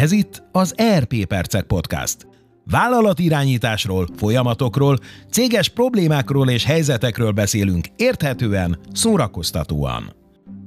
Ez 0.00 0.12
itt 0.12 0.42
az 0.52 0.74
ERP 0.76 1.24
Percek 1.24 1.64
Podcast. 1.64 2.26
Vállalatirányításról, 2.64 4.08
folyamatokról, 4.16 4.98
céges 5.30 5.68
problémákról 5.68 6.50
és 6.50 6.64
helyzetekről 6.64 7.30
beszélünk 7.30 7.86
érthetően, 7.96 8.78
szórakoztatóan. 8.92 10.12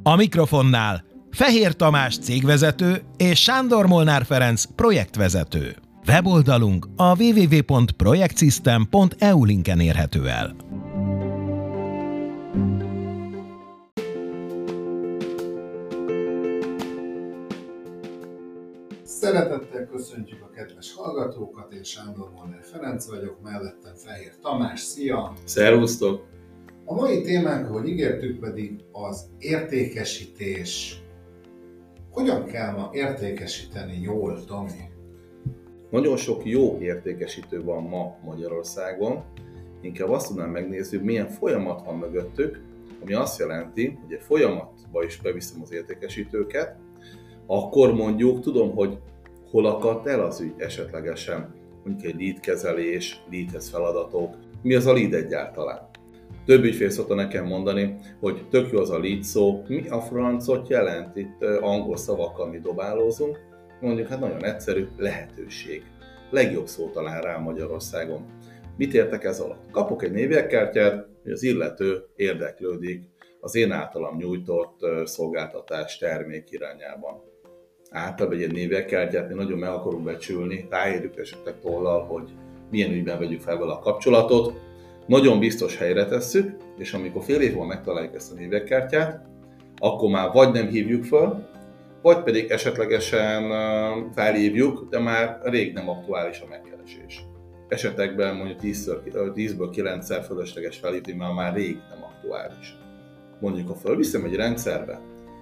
A 0.03 0.15
mikrofonnál 0.15 1.03
Fehér 1.29 1.75
Tamás 1.75 2.17
cégvezető 2.17 3.01
és 3.17 3.41
Sándor 3.41 3.87
Molnár 3.87 4.25
Ferenc 4.25 4.63
projektvezető. 4.75 5.75
Weboldalunk 6.07 6.87
a 6.95 7.21
www.projektsystem.eu 7.21 9.45
linken 9.45 9.79
érhető 9.79 10.29
el. 10.29 10.55
Szeretettel 19.31 19.87
köszöntjük 19.87 20.41
a 20.41 20.49
kedves 20.49 20.93
hallgatókat, 20.93 21.73
én 21.73 21.83
Sándor 21.83 22.29
Molnár 22.35 22.63
Ferenc 22.63 23.09
vagyok, 23.09 23.41
mellettem 23.43 23.95
Fehér 23.95 24.31
Tamás, 24.41 24.79
szia! 24.79 25.33
Szervusztok! 25.43 26.25
A 26.85 26.93
mai 26.93 27.21
témánk, 27.21 27.69
ahogy 27.69 27.87
ígértük, 27.87 28.39
pedig 28.39 28.83
az 28.91 29.25
értékesítés. 29.39 31.01
Hogyan 32.09 32.45
kell 32.45 32.71
ma 32.71 32.89
értékesíteni 32.93 33.99
jól, 34.01 34.43
Tomi? 34.45 34.89
Nagyon 35.91 36.17
sok 36.17 36.45
jó 36.45 36.77
értékesítő 36.79 37.63
van 37.63 37.83
ma 37.83 38.17
Magyarországon, 38.23 39.23
inkább 39.81 40.09
azt 40.09 40.27
tudnám 40.27 40.49
megnézni, 40.49 40.97
hogy 40.97 41.05
milyen 41.05 41.27
folyamat 41.27 41.85
van 41.85 41.97
mögöttük, 41.97 42.61
ami 43.01 43.13
azt 43.13 43.39
jelenti, 43.39 43.99
hogy 44.01 44.13
egy 44.13 44.23
folyamatba 44.23 45.03
is 45.03 45.21
beviszem 45.21 45.61
az 45.61 45.73
értékesítőket, 45.73 46.75
akkor 47.45 47.93
mondjuk 47.93 48.41
tudom, 48.41 48.75
hogy 48.75 48.97
hol 49.51 49.65
akadt 49.65 50.07
el 50.07 50.19
az 50.19 50.39
ügy 50.39 50.53
esetlegesen, 50.57 51.53
mondjuk 51.83 52.13
egy 52.13 52.21
lead 52.21 52.39
kezelés, 52.39 53.23
leadhez 53.31 53.69
feladatok, 53.69 54.35
mi 54.61 54.75
az 54.75 54.85
a 54.85 54.93
lead 54.93 55.13
egyáltalán. 55.13 55.89
Több 56.45 56.63
ügyfél 56.63 56.89
szokta 56.89 57.15
nekem 57.15 57.45
mondani, 57.45 57.95
hogy 58.19 58.47
tök 58.49 58.71
jó 58.71 58.79
az 58.79 58.89
a 58.89 58.99
lead 58.99 59.23
szó, 59.23 59.63
mi 59.67 59.87
a 59.89 60.01
francot 60.01 60.69
jelent, 60.69 61.15
itt 61.15 61.43
angol 61.61 61.97
szavakkal 61.97 62.49
mi 62.49 62.59
dobálózunk, 62.59 63.39
mondjuk 63.81 64.07
hát 64.07 64.19
nagyon 64.19 64.45
egyszerű, 64.45 64.87
lehetőség. 64.97 65.83
Legjobb 66.29 66.67
szó 66.67 66.89
talán 66.89 67.21
rá 67.21 67.37
Magyarországon. 67.37 68.25
Mit 68.77 68.93
értek 68.93 69.23
ez 69.23 69.39
alatt? 69.39 69.71
Kapok 69.71 70.03
egy 70.03 70.11
névjegykártyát, 70.11 71.07
hogy 71.23 71.31
az 71.31 71.43
illető 71.43 72.03
érdeklődik 72.15 73.03
az 73.39 73.55
én 73.55 73.71
általam 73.71 74.17
nyújtott 74.17 74.79
szolgáltatás 75.05 75.97
termék 75.97 76.51
irányában 76.51 77.30
általában 77.91 78.37
egy 78.37 78.43
ilyen 78.43 78.55
névjegykártyát 78.55 79.29
mi 79.29 79.33
nagyon 79.33 79.57
meg 79.57 79.69
akarunk 79.69 80.03
becsülni, 80.03 80.67
ráérjük 80.69 81.17
esetleg 81.17 81.59
tollal, 81.61 82.05
hogy 82.05 82.29
milyen 82.69 82.91
ügyben 82.91 83.19
vegyük 83.19 83.41
fel 83.41 83.57
vele 83.57 83.71
a 83.71 83.79
kapcsolatot. 83.79 84.53
Nagyon 85.05 85.39
biztos 85.39 85.77
helyre 85.77 86.05
tesszük, 86.05 86.55
és 86.77 86.93
amikor 86.93 87.23
fél 87.23 87.41
év 87.41 87.51
múlva 87.51 87.67
megtaláljuk 87.67 88.15
ezt 88.15 88.31
a 88.31 88.35
névjegykártyát, 88.35 89.25
akkor 89.77 90.09
már 90.09 90.31
vagy 90.31 90.51
nem 90.51 90.67
hívjuk 90.67 91.03
föl, 91.03 91.47
vagy 92.01 92.23
pedig 92.23 92.49
esetlegesen 92.49 93.43
felhívjuk, 94.13 94.87
de 94.89 94.99
már 94.99 95.39
rég 95.43 95.73
nem 95.73 95.89
aktuális 95.89 96.41
a 96.41 96.47
megkeresés. 96.49 97.25
Esetekben 97.67 98.35
mondjuk 98.35 98.59
10-ből 98.61 99.69
9-szer 99.75 100.23
fölösleges 100.25 100.77
felhívni, 100.77 101.13
mert 101.13 101.33
már 101.33 101.53
rég 101.53 101.77
nem 101.89 102.03
aktuális. 102.03 102.77
Mondjuk, 103.39 103.67
ha 103.67 103.75
fölviszem 103.75 104.25
egy 104.25 104.35
rendszerbe, 104.35 104.99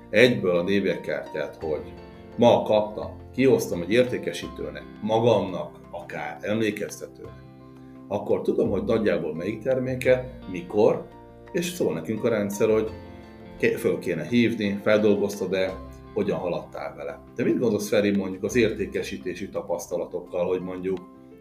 egyből 0.10 0.58
a 0.58 0.64
névjegykártyát, 0.64 1.58
hogy 1.62 1.94
ma 2.38 2.64
kaptam, 2.64 3.18
kihoztam 3.34 3.82
egy 3.82 3.92
értékesítőnek, 3.92 4.84
magamnak, 5.02 5.80
akár 5.92 6.38
emlékeztetőnek, 6.42 7.44
akkor 8.08 8.42
tudom, 8.42 8.70
hogy 8.70 8.84
nagyjából 8.84 9.36
melyik 9.36 9.62
terméke, 9.62 10.38
mikor, 10.52 11.08
és 11.52 11.66
szól 11.66 11.94
nekünk 11.94 12.24
a 12.24 12.30
rendszer, 12.30 12.70
hogy 12.70 12.90
föl 13.78 14.00
kéne 14.00 14.24
hívni, 14.24 14.80
feldolgoztad-e, 14.82 15.74
hogyan 16.14 16.38
haladtál 16.38 16.96
vele. 16.96 17.20
De 17.36 17.44
mit 17.44 17.60
gondolsz, 17.60 17.88
Feri, 17.88 18.18
mondjuk 18.18 18.44
az 18.44 18.56
értékesítési 18.56 19.50
tapasztalatokkal, 19.50 20.48
hogy 20.48 20.62
mondjuk 20.62 20.98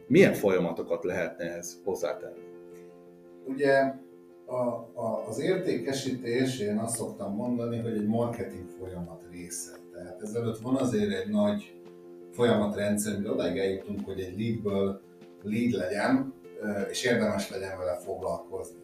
milyen 0.07 0.33
folyamatokat 0.33 1.05
lehetne 1.05 1.45
ehhez 1.45 1.81
hozzátenni? 1.85 2.41
Ugye 3.47 3.95
a, 4.47 4.57
a, 4.95 5.25
az 5.29 5.41
értékesítés, 5.41 6.61
én 6.61 6.79
azt 6.79 6.97
szoktam 6.97 7.35
mondani, 7.35 7.79
hogy 7.79 7.97
egy 7.97 8.07
marketing 8.07 8.69
folyamat 8.79 9.23
része. 9.31 9.78
Tehát 10.03 10.23
ezelőtt 10.23 10.59
van 10.59 10.77
azért 10.77 11.13
egy 11.13 11.31
nagy 11.31 11.81
folyamatrendszer, 12.33 13.17
hogy 13.17 13.27
odáig 13.27 13.59
eljutunk, 13.59 14.05
hogy 14.05 14.21
egy 14.21 14.41
leadből 14.41 15.01
lead 15.43 15.71
legyen, 15.71 16.35
és 16.91 17.05
érdemes 17.05 17.51
legyen 17.51 17.79
vele 17.79 17.95
foglalkozni. 17.95 18.81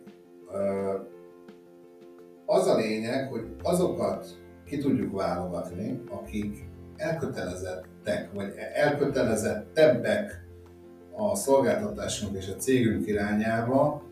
Az 2.47 2.67
a 2.67 2.77
lényeg, 2.77 3.31
hogy 3.31 3.47
azokat 3.63 4.27
ki 4.67 4.79
tudjuk 4.79 5.17
válogatni, 5.17 6.01
akik 6.11 6.65
elkötelezettek, 6.97 8.31
vagy 8.35 8.53
elkötelezettebbek 8.75 10.45
a 11.17 11.35
szolgáltatásunk 11.35 12.37
és 12.37 12.49
a 12.49 12.57
cégünk 12.57 13.07
irányába, 13.07 14.03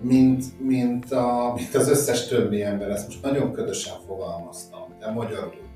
mint, 0.00 0.60
mint, 0.60 1.12
a, 1.12 1.52
mint 1.56 1.74
az 1.74 1.88
összes 1.88 2.26
többi 2.26 2.62
ember. 2.62 2.90
Ezt 2.90 3.06
most 3.06 3.22
nagyon 3.22 3.52
ködösen 3.52 3.94
fogalmaztam, 4.06 4.94
de 4.98 5.10
magyarul. 5.10 5.69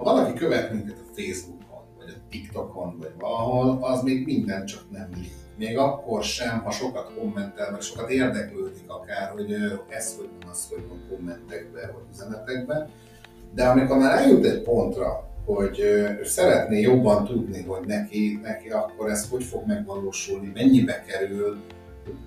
Ha 0.00 0.06
valaki 0.06 0.38
követ 0.38 0.72
minket 0.72 0.98
a 0.98 1.14
Facebookon, 1.14 1.84
vagy 1.98 2.08
a 2.08 2.28
TikTokon, 2.30 2.96
vagy 2.98 3.12
valahol, 3.18 3.78
az 3.80 4.02
még 4.02 4.24
minden 4.24 4.66
csak 4.66 4.82
nem 4.90 5.08
lead. 5.10 5.30
Még 5.56 5.78
akkor 5.78 6.22
sem, 6.22 6.60
ha 6.62 6.70
sokat 6.70 7.14
kommentel, 7.18 7.70
vagy 7.70 7.80
sokat 7.80 8.10
érdeklődik 8.10 8.84
akár, 8.86 9.30
hogy 9.30 9.54
ez 9.88 10.16
hogy 10.16 10.28
van, 10.40 10.50
az 10.50 10.68
hogy 10.68 10.88
van 10.88 11.06
kommentekbe, 11.08 11.90
vagy 11.94 12.02
üzenetekbe. 12.12 12.88
De 13.54 13.64
amikor 13.64 13.98
már 13.98 14.18
eljut 14.18 14.44
egy 14.44 14.62
pontra, 14.62 15.30
hogy 15.44 15.82
szeretné 16.22 16.80
jobban 16.80 17.24
tudni, 17.24 17.62
hogy 17.62 17.86
neki, 17.86 18.38
neki 18.42 18.68
akkor 18.68 19.10
ez 19.10 19.28
hogy 19.30 19.44
fog 19.44 19.66
megvalósulni, 19.66 20.50
mennyibe 20.54 21.04
kerül, 21.06 21.58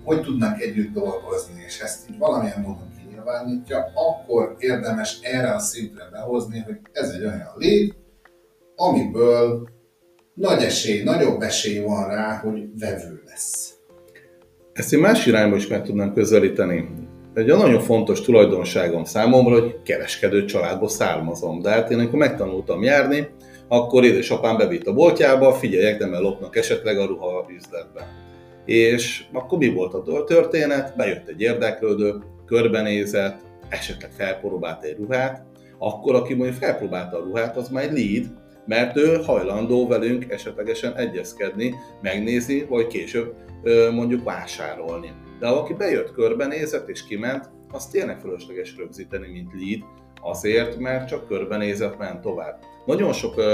hogy 0.04 0.20
tudnak 0.20 0.60
együtt 0.60 0.92
dolgozni, 0.92 1.62
és 1.66 1.80
ezt 1.80 2.10
így 2.10 2.18
valamilyen 2.18 2.60
módon 2.60 2.93
kinyilvánítja, 3.24 3.92
akkor 3.94 4.56
érdemes 4.58 5.18
erre 5.22 5.54
a 5.54 5.58
szintre 5.58 6.08
behozni, 6.12 6.58
hogy 6.58 6.76
ez 6.92 7.08
egy 7.08 7.24
olyan 7.24 7.52
lég, 7.56 7.94
amiből 8.76 9.68
nagy 10.34 10.62
esély, 10.62 11.02
nagyobb 11.02 11.40
esély 11.40 11.78
van 11.78 12.08
rá, 12.08 12.36
hogy 12.36 12.78
vevő 12.78 13.22
lesz. 13.26 13.74
Ezt 14.72 14.92
én 14.92 15.00
más 15.00 15.26
irányba 15.26 15.56
is 15.56 15.66
meg 15.66 15.82
tudnám 15.82 16.12
közelíteni. 16.12 16.88
Egy 17.34 17.46
nagyon 17.46 17.80
fontos 17.80 18.20
tulajdonságom 18.20 19.04
számomra, 19.04 19.60
hogy 19.60 19.82
kereskedő 19.82 20.44
családból 20.44 20.88
származom. 20.88 21.60
De 21.60 21.70
hát 21.70 21.90
én 21.90 21.98
amikor 21.98 22.18
megtanultam 22.18 22.82
járni, 22.82 23.28
akkor 23.68 24.04
édesapám 24.04 24.56
bevitt 24.56 24.86
a 24.86 24.92
boltjába, 24.92 25.52
figyeljek, 25.52 25.98
de 25.98 26.18
lopnak 26.18 26.56
esetleg 26.56 26.98
a 26.98 27.06
ruha 27.06 27.46
üzletbe. 27.56 28.08
És 28.64 29.24
akkor 29.32 29.58
mi 29.58 29.68
volt 29.68 29.94
a 29.94 30.24
történet? 30.24 30.96
Bejött 30.96 31.28
egy 31.28 31.40
érdeklődő, 31.40 32.22
körbenézett, 32.46 33.40
esetleg 33.68 34.10
felpróbált 34.10 34.84
egy 34.84 34.96
ruhát, 34.96 35.46
akkor 35.78 36.14
aki 36.14 36.34
mondjuk 36.34 36.58
felpróbálta 36.58 37.16
a 37.16 37.24
ruhát, 37.24 37.56
az 37.56 37.68
már 37.68 37.84
egy 37.84 37.92
lead, 37.92 38.42
mert 38.66 38.96
ő 38.96 39.22
hajlandó 39.22 39.86
velünk 39.86 40.30
esetlegesen 40.30 40.96
egyezkedni, 40.96 41.74
megnézni, 42.02 42.64
vagy 42.68 42.86
később 42.86 43.34
mondjuk 43.92 44.24
vásárolni. 44.24 45.12
De 45.38 45.46
aki 45.48 45.74
bejött, 45.74 46.12
körbenézett 46.12 46.88
és 46.88 47.06
kiment, 47.06 47.50
az 47.72 47.86
tényleg 47.86 48.20
fölösleges 48.20 48.76
rögzíteni, 48.76 49.28
mint 49.32 49.52
lead, 49.52 49.82
azért, 50.22 50.78
mert 50.78 51.08
csak 51.08 51.26
körbenézett, 51.26 51.98
ment 51.98 52.20
tovább. 52.20 52.58
Nagyon 52.86 53.12
sok 53.12 53.36
uh, 53.36 53.44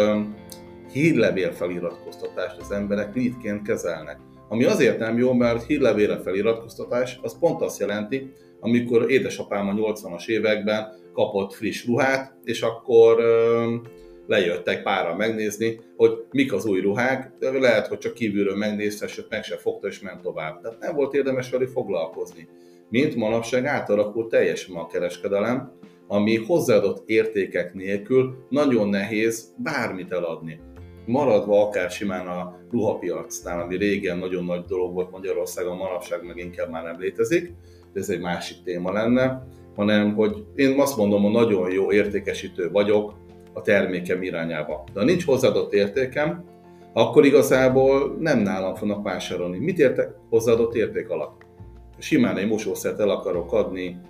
hírlevél 0.93 1.53
feliratkoztatást 1.53 2.61
az 2.61 2.71
emberek 2.71 3.15
leadként 3.15 3.63
kezelnek. 3.63 4.19
Ami 4.49 4.65
azért 4.65 4.99
nem 4.99 5.19
jó, 5.19 5.33
mert 5.33 5.67
hírlevélre 5.67 6.21
feliratkoztatás 6.21 7.19
az 7.23 7.39
pont 7.39 7.63
azt 7.63 7.79
jelenti, 7.79 8.33
amikor 8.61 9.11
édesapám 9.11 9.69
a 9.69 9.73
80-as 9.73 10.29
években 10.29 10.93
kapott 11.13 11.53
friss 11.53 11.87
ruhát, 11.87 12.35
és 12.45 12.63
akkor 12.63 13.23
lejöttek 14.27 14.83
pára 14.83 15.17
megnézni, 15.17 15.81
hogy 15.97 16.25
mik 16.31 16.53
az 16.53 16.67
új 16.67 16.81
ruhák, 16.81 17.33
lehet, 17.41 17.87
hogy 17.87 17.99
csak 17.99 18.15
kívülről 18.15 18.57
megnézte, 18.57 19.07
sőt 19.07 19.29
meg 19.29 19.45
se 19.45 19.57
fogta 19.57 19.87
és 19.87 20.01
ment 20.01 20.23
tovább. 20.23 20.61
Tehát 20.61 20.81
nem 20.81 20.95
volt 20.95 21.15
érdemes 21.15 21.51
velük 21.51 21.69
foglalkozni. 21.69 22.49
Mint 22.89 23.15
manapság 23.15 23.65
átalakult 23.65 24.29
teljesen 24.29 24.77
a 24.77 24.87
kereskedelem, 24.87 25.73
ami 26.07 26.37
hozzáadott 26.37 27.09
értékek 27.09 27.75
nélkül 27.75 28.47
nagyon 28.49 28.89
nehéz 28.89 29.55
bármit 29.57 30.13
eladni 30.13 30.61
maradva 31.07 31.67
akár 31.67 31.91
simán 31.91 32.27
a 32.27 32.59
ruhapiacnál, 32.71 33.61
ami 33.61 33.77
régen 33.77 34.19
nagyon 34.19 34.45
nagy 34.45 34.65
dolog 34.65 34.95
volt 34.95 35.11
Magyarországon, 35.11 35.77
manapság 35.77 36.25
meg 36.27 36.37
inkább 36.37 36.71
már 36.71 36.85
nem 36.85 37.01
létezik, 37.01 37.53
de 37.93 38.01
ez 38.01 38.09
egy 38.09 38.21
másik 38.21 38.63
téma 38.65 38.93
lenne, 38.93 39.47
hanem 39.77 40.15
hogy 40.15 40.45
én 40.55 40.81
azt 40.81 40.97
mondom, 40.97 41.23
hogy 41.23 41.33
nagyon 41.33 41.71
jó 41.73 41.93
értékesítő 41.93 42.71
vagyok 42.71 43.15
a 43.53 43.61
termékem 43.61 44.23
irányába. 44.23 44.85
De 44.93 45.01
ha 45.01 45.07
nincs 45.07 45.25
hozzáadott 45.25 45.73
értékem, 45.73 46.45
akkor 46.93 47.25
igazából 47.25 48.17
nem 48.19 48.39
nálam 48.39 48.75
fognak 48.75 49.03
vásárolni. 49.03 49.59
Mit 49.59 49.79
értek 49.79 50.09
hozzáadott 50.29 50.75
érték 50.75 51.11
alatt? 51.11 51.43
Simán 51.99 52.37
egy 52.37 52.49
mosószert 52.49 53.01
el 53.01 53.11
akarok 53.11 53.53
adni, 53.53 54.01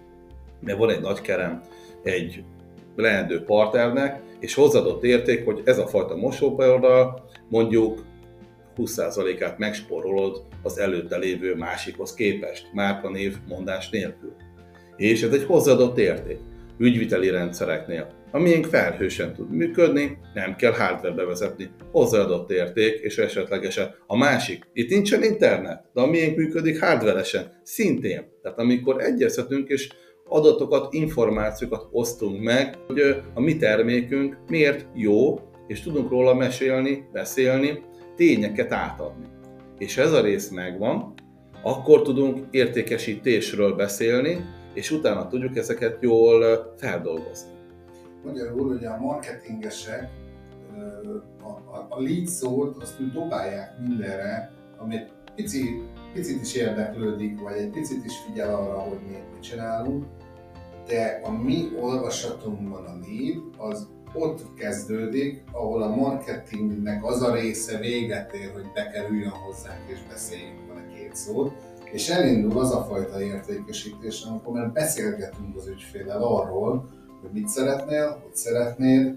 mert 0.61 0.79
van 0.79 0.91
egy 0.91 1.01
nagy 1.01 1.21
kerem, 1.21 1.63
egy 2.03 2.45
leendő 2.97 3.43
partnernek, 3.43 4.21
és 4.41 4.55
hozzáadott 4.55 5.05
érték, 5.05 5.45
hogy 5.45 5.63
ez 5.65 5.79
a 5.79 5.87
fajta 5.87 6.17
mosópajordal 6.17 7.25
mondjuk 7.49 8.05
20%-át 8.77 9.59
megsporolod 9.59 10.43
az 10.63 10.79
előtte 10.79 11.17
lévő 11.17 11.55
másikhoz 11.55 12.15
képest, 12.15 12.73
márkanév 12.73 13.37
mondás 13.49 13.91
nélkül. 13.91 14.35
És 14.97 15.23
ez 15.23 15.33
egy 15.33 15.45
hozzáadott 15.45 15.99
érték 15.99 16.39
ügyviteli 16.81 17.31
rendszereknél. 17.31 18.07
A 18.31 18.39
miénk 18.39 18.65
felhősen 18.65 19.35
tud 19.35 19.51
működni, 19.51 20.19
nem 20.35 20.57
kell 20.57 20.73
hardware 20.73 21.15
bevezetni, 21.15 21.71
hozzáadott 21.93 22.51
érték, 22.51 23.01
és 23.01 23.19
esetlegesen 23.19 23.95
a 24.07 24.17
másik. 24.17 24.65
Itt 24.73 24.91
nincsen 24.91 25.23
internet, 25.23 25.85
de 25.95 26.01
a 26.01 26.07
miénk 26.07 26.37
működik 26.37 26.81
hardveresen, 26.81 27.61
szintén. 27.63 28.25
Tehát 28.43 28.59
amikor 28.59 29.03
egyeztetünk 29.03 29.69
és 29.69 29.89
adatokat, 30.29 30.93
információkat 30.93 31.89
osztunk 31.91 32.43
meg, 32.43 32.75
hogy 32.87 33.01
a 33.35 33.41
mi 33.41 33.57
termékünk 33.57 34.37
miért 34.49 34.87
jó, 34.95 35.41
és 35.67 35.81
tudunk 35.81 36.11
róla 36.11 36.35
mesélni, 36.35 37.05
beszélni, 37.13 37.83
tényeket 38.21 38.73
átadni. 38.73 39.27
És 39.79 39.97
ez 39.97 40.13
a 40.13 40.21
rész 40.21 40.49
megvan, 40.49 41.15
akkor 41.63 42.03
tudunk 42.03 42.47
értékesítésről 42.51 43.75
beszélni, 43.75 44.45
és 44.75 44.91
utána 44.91 45.27
tudjuk 45.27 45.57
ezeket 45.57 46.03
jól 46.03 46.75
feldolgozni. 46.77 47.51
Magyarul 48.25 48.69
ugye 48.69 48.89
a 48.89 49.01
marketingesek 49.01 50.11
a, 51.43 51.49
a, 51.49 51.87
a 51.89 52.01
lead 52.01 52.27
szót 52.27 52.83
azt 52.83 53.13
dobálják 53.13 53.79
mindenre, 53.87 54.53
amit 54.79 55.13
pici, 55.35 55.83
picit 56.13 56.41
is 56.41 56.55
érdeklődik, 56.55 57.41
vagy 57.41 57.57
egy 57.57 57.71
picit 57.71 58.05
is 58.05 58.17
figyel 58.27 58.55
arra, 58.55 58.79
hogy 58.79 58.99
mi 59.07 59.17
mit 59.33 59.43
csinálunk, 59.43 60.05
de 60.87 61.21
a 61.25 61.31
mi 61.31 61.69
olvasatunkban 61.81 62.85
a 62.85 62.99
lead 63.07 63.43
az 63.57 63.89
ott 64.15 64.55
kezdődik, 64.55 65.45
ahol 65.53 65.83
a 65.83 65.97
marketingnek 65.97 67.05
az 67.05 67.23
a 67.23 67.35
része 67.35 67.79
véget 67.79 68.33
ér, 68.35 68.53
hogy 68.53 68.73
bekerüljön 68.75 69.31
hozzánk 69.31 69.89
és 69.89 69.99
beszéljünk 70.09 70.69
vele 70.69 70.87
két 70.97 71.17
szót, 71.17 71.53
és 71.93 72.09
elindul 72.09 72.59
az 72.59 72.75
a 72.75 72.85
fajta 72.85 73.23
értékesítés, 73.23 74.23
amikor 74.23 74.53
már 74.53 74.73
beszélgetünk 74.73 75.57
az 75.57 75.67
ügyféllel 75.67 76.23
arról, 76.23 76.89
hogy 77.21 77.31
mit 77.33 77.49
szeretnél, 77.49 78.21
hogy 78.23 78.35
szeretnéd, 78.35 79.15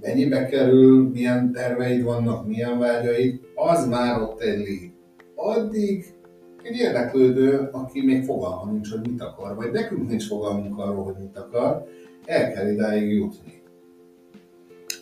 mennyibe 0.00 0.46
kerül, 0.46 1.08
milyen 1.08 1.52
terveid 1.52 2.02
vannak, 2.02 2.46
milyen 2.46 2.78
vágyaid, 2.78 3.40
az 3.54 3.88
már 3.88 4.22
ott 4.22 4.40
egy 4.40 4.58
lead. 4.58 4.90
Addig 5.34 6.14
egy 6.62 6.76
érdeklődő, 6.76 7.68
aki 7.72 8.04
még 8.04 8.24
fogalma 8.24 8.72
nincs, 8.72 8.90
hogy 8.90 9.00
mit 9.10 9.22
akar, 9.22 9.54
vagy 9.54 9.70
nekünk 9.70 10.08
nincs 10.08 10.26
fogalmunk 10.26 10.78
arról, 10.78 11.04
hogy 11.04 11.16
mit 11.18 11.38
akar, 11.38 11.84
el 12.24 12.52
kell 12.52 12.68
idáig 12.68 13.10
jutni. 13.10 13.62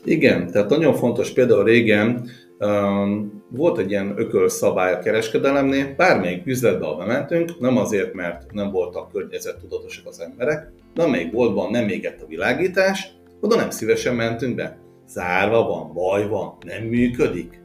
Igen, 0.05 0.51
tehát 0.51 0.71
nagyon 0.71 0.95
fontos 0.95 1.33
például 1.33 1.65
régen 1.65 2.29
um, 2.59 3.43
volt 3.51 3.79
egy 3.79 3.91
ilyen 3.91 4.15
ökölszabály 4.17 4.93
a 4.93 4.99
kereskedelemnél, 4.99 5.95
bármelyik 5.97 6.47
üzletbe, 6.47 6.87
ahol 6.87 7.07
mentünk, 7.07 7.61
nem 7.61 7.77
azért, 7.77 8.15
mert 8.15 8.53
nem 8.53 8.71
voltak 8.71 9.13
környezettudatosak 9.13 10.07
az 10.07 10.21
emberek, 10.21 10.73
de 10.95 11.03
amelyik 11.03 11.33
boltban 11.33 11.71
nem 11.71 11.89
égett 11.89 12.23
a 12.23 12.27
világítás, 12.27 13.13
oda 13.41 13.57
nem 13.57 13.71
szívesen 13.71 14.15
mentünk 14.15 14.55
be. 14.55 14.79
Zárva 15.09 15.67
van, 15.67 15.93
baj 15.93 16.29
van, 16.29 16.57
nem 16.67 16.83
működik. 16.83 17.61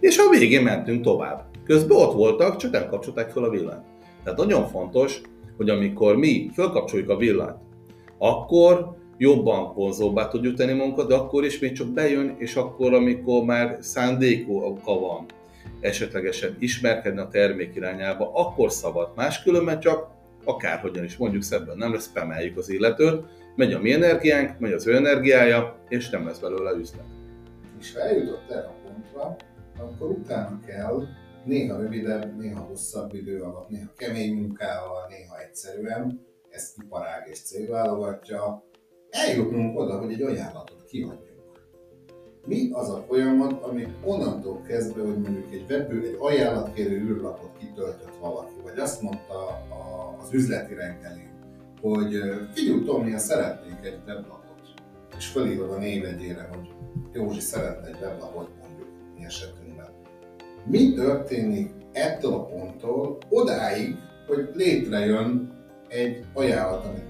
És 0.00 0.18
a 0.18 0.30
végén 0.30 0.62
mentünk 0.62 1.02
tovább. 1.02 1.44
Közben 1.66 1.96
ott 1.96 2.14
voltak, 2.14 2.56
csak 2.56 2.70
nem 2.70 2.88
kapcsolták 2.88 3.30
fel 3.30 3.44
a 3.44 3.50
villanyt. 3.50 3.84
Tehát 4.24 4.38
nagyon 4.38 4.66
fontos, 4.68 5.20
hogy 5.56 5.70
amikor 5.70 6.16
mi 6.16 6.50
felkapcsoljuk 6.52 7.08
a 7.08 7.16
villanyt, 7.16 7.56
akkor 8.18 8.96
jobban 9.18 9.74
vonzóbbá 9.74 10.28
tudjuk 10.28 10.56
tenni 10.56 10.72
magunkat, 10.72 11.08
de 11.08 11.14
akkor 11.14 11.44
is 11.44 11.58
még 11.58 11.72
csak 11.72 11.88
bejön, 11.88 12.34
és 12.38 12.56
akkor, 12.56 12.94
amikor 12.94 13.44
már 13.44 13.76
szándéka 13.80 14.98
van 15.00 15.26
esetlegesen 15.80 16.56
ismerkedni 16.58 17.20
a 17.20 17.28
termék 17.28 17.74
irányába, 17.74 18.30
akkor 18.34 18.72
szabad. 18.72 19.12
Máskülönben 19.16 19.80
csak 19.80 20.08
akárhogyan 20.44 21.04
is 21.04 21.16
mondjuk 21.16 21.42
szebben 21.42 21.76
nem 21.76 21.92
lesz, 21.92 22.08
spameljük 22.08 22.56
az 22.56 22.68
illetőt, 22.68 23.24
megy 23.56 23.72
a 23.72 23.80
mi 23.80 23.92
energiánk, 23.92 24.58
megy 24.58 24.72
az 24.72 24.86
ő 24.86 24.94
energiája, 24.94 25.76
és 25.88 26.10
nem 26.10 26.26
lesz 26.26 26.38
belőle 26.38 26.70
üzlet. 26.70 27.04
És 27.80 27.94
ha 27.94 28.00
eljutott 28.00 28.50
erre 28.50 28.66
a 28.66 28.74
pontra, 28.84 29.36
akkor 29.78 30.10
utána 30.10 30.60
kell 30.66 31.02
néha 31.46 31.76
rövidebb, 31.76 32.36
néha 32.38 32.60
hosszabb 32.60 33.14
idő 33.14 33.42
alatt, 33.42 33.68
néha 33.68 33.92
kemény 33.96 34.34
munkával, 34.34 35.06
néha 35.08 35.40
egyszerűen, 35.40 36.26
ezt 36.50 36.76
iparág 36.82 37.28
és 37.30 37.40
cég 37.40 37.68
válogatja, 37.68 38.64
eljutnunk 39.10 39.78
oda, 39.78 39.98
hogy 39.98 40.12
egy 40.12 40.22
ajánlatot 40.22 40.84
kiadjunk. 40.84 41.34
Mi 42.46 42.70
az 42.72 42.88
a 42.90 43.04
folyamat, 43.08 43.62
ami 43.62 43.86
onnantól 44.04 44.62
kezdve, 44.62 45.02
hogy 45.02 45.18
mondjuk 45.18 45.52
egy 45.52 45.64
webő, 45.70 46.06
egy 46.06 46.16
ajánlatkérő 46.18 46.96
űrlapot 46.96 47.56
kitöltött 47.58 48.16
valaki, 48.20 48.60
vagy 48.62 48.78
azt 48.78 49.02
mondta 49.02 49.46
a, 49.48 50.16
az 50.22 50.32
üzleti 50.32 50.74
rendelén, 50.74 51.30
hogy 51.80 52.18
figyelj 52.52 52.84
Tomi, 52.84 53.18
szeretnék 53.18 53.84
egy 53.84 53.98
weblapot, 54.06 54.60
és 55.16 55.26
felírod 55.26 55.70
a 55.70 55.78
névegyére, 55.78 56.48
hogy 56.52 56.68
Józsi 57.12 57.40
szeretne 57.40 57.86
egy 57.86 58.00
weblapot 58.00 58.48
mondjuk 58.60 58.88
mi 59.16 59.24
esetünkben. 59.24 60.05
Mi 60.66 60.92
történik 60.92 61.70
ettől 61.92 62.32
a 62.32 62.44
ponttól 62.44 63.18
odáig, 63.28 63.94
hogy 64.26 64.48
létrejön 64.54 65.54
egy 65.88 66.24
ajánlat, 66.34 66.84
amit 66.84 67.06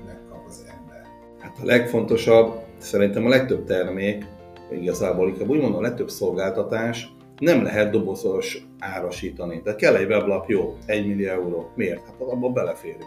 Hát 1.46 1.56
a 1.62 1.64
legfontosabb, 1.64 2.54
szerintem 2.78 3.26
a 3.26 3.28
legtöbb 3.28 3.64
termék, 3.64 4.24
igazából 4.72 5.28
inkább 5.28 5.48
úgy 5.48 5.60
mondom, 5.60 5.78
a 5.78 5.82
legtöbb 5.82 6.10
szolgáltatás 6.10 7.12
nem 7.38 7.62
lehet 7.62 7.90
dobozos 7.90 8.66
árasítani. 8.78 9.62
Tehát 9.62 9.78
kell 9.78 9.96
egy 9.96 10.06
weblap, 10.06 10.48
jó, 10.48 10.76
1 10.86 11.06
millió 11.06 11.28
euró. 11.28 11.70
Miért? 11.74 12.06
Hát 12.06 12.20
abban 12.20 12.52
beleférünk. 12.52 13.04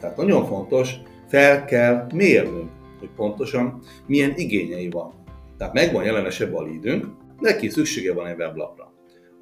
Tehát 0.00 0.16
nagyon 0.16 0.46
fontos, 0.46 0.94
fel 1.28 1.64
kell 1.64 2.06
mérnünk, 2.14 2.70
hogy 2.98 3.10
pontosan 3.16 3.80
milyen 4.06 4.32
igényei 4.36 4.88
van. 4.90 5.12
Tehát 5.58 5.74
megvan 5.74 6.04
jelenesebb 6.04 6.54
a 6.54 6.62
leadünk, 6.62 7.06
neki 7.40 7.68
szüksége 7.68 8.14
van 8.14 8.26
egy 8.26 8.38
weblapra. 8.38 8.92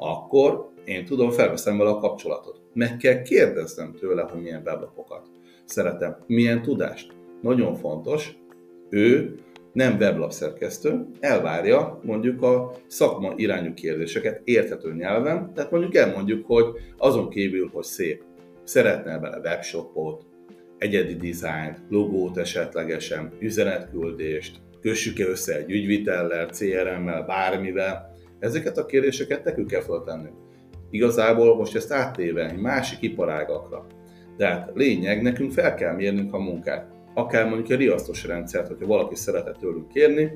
Akkor 0.03 0.71
én 0.85 1.05
tudom, 1.05 1.31
felveszem 1.31 1.79
vele 1.79 1.91
a 1.91 1.99
kapcsolatot. 1.99 2.61
Meg 2.75 2.97
kell 2.97 3.23
kérdeznem 3.23 3.95
tőle, 3.95 4.23
hogy 4.23 4.41
milyen 4.41 4.63
weblapokat 4.65 5.27
szeretem, 5.65 6.17
milyen 6.27 6.63
tudást 6.63 7.13
nagyon 7.43 7.75
fontos, 7.75 8.37
ő 8.91 9.35
nem 9.73 9.97
weblapszerkesztő, 9.99 11.07
elvárja 11.21 12.01
mondjuk 12.03 12.43
a 12.43 12.73
szakma 12.87 13.33
irányú 13.37 13.75
kérdéseket 13.75 14.41
érthető 14.45 14.95
nyelven, 14.95 15.55
tehát 15.55 15.71
mondjuk 15.71 15.95
elmondjuk, 15.95 16.47
hogy 16.47 16.65
azon 16.97 17.29
kívül, 17.29 17.71
hogy 17.73 17.85
szép, 17.85 18.23
szeretne 18.65 19.19
bele 19.19 19.39
webshopot, 19.39 20.25
egyedi 20.79 21.15
dizájnt, 21.15 21.81
logót 21.89 22.37
esetlegesen, 22.37 23.33
üzenetküldést, 23.39 24.61
kössük-e 24.81 25.27
össze 25.27 25.57
egy 25.57 25.71
ügyvitellel, 25.71 26.47
CRM-mel, 26.47 27.23
bármivel, 27.23 28.12
ezeket 28.43 28.79
a 28.79 28.87
kérdéseket 28.87 29.45
nekünk 29.45 29.67
kell 29.67 29.83
feltennünk. 29.83 30.37
Igazából 30.91 31.57
most 31.57 31.77
ezt 31.77 31.93
áttéve 31.93 32.53
másik 32.61 33.03
iparágakra. 33.03 33.87
Tehát 34.37 34.71
lényeg, 34.75 35.23
nekünk 35.23 35.53
fel 35.53 35.75
kell 35.75 35.95
mérnünk 35.95 36.35
a 36.35 36.39
munkát 36.39 36.93
akár 37.15 37.49
mondjuk 37.49 37.71
egy 37.71 37.79
riasztós 37.79 38.25
rendszert, 38.25 38.69
hogyha 38.69 38.87
valaki 38.87 39.15
szeretett 39.15 39.57
tőlünk 39.57 39.89
kérni, 39.89 40.31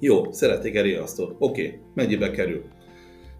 jó, 0.00 0.32
szeretnék 0.32 0.76
egy 0.76 0.82
riasztót, 0.82 1.36
oké, 1.38 1.66
okay, 1.66 1.80
mennyibe 1.94 2.30
kerül? 2.30 2.64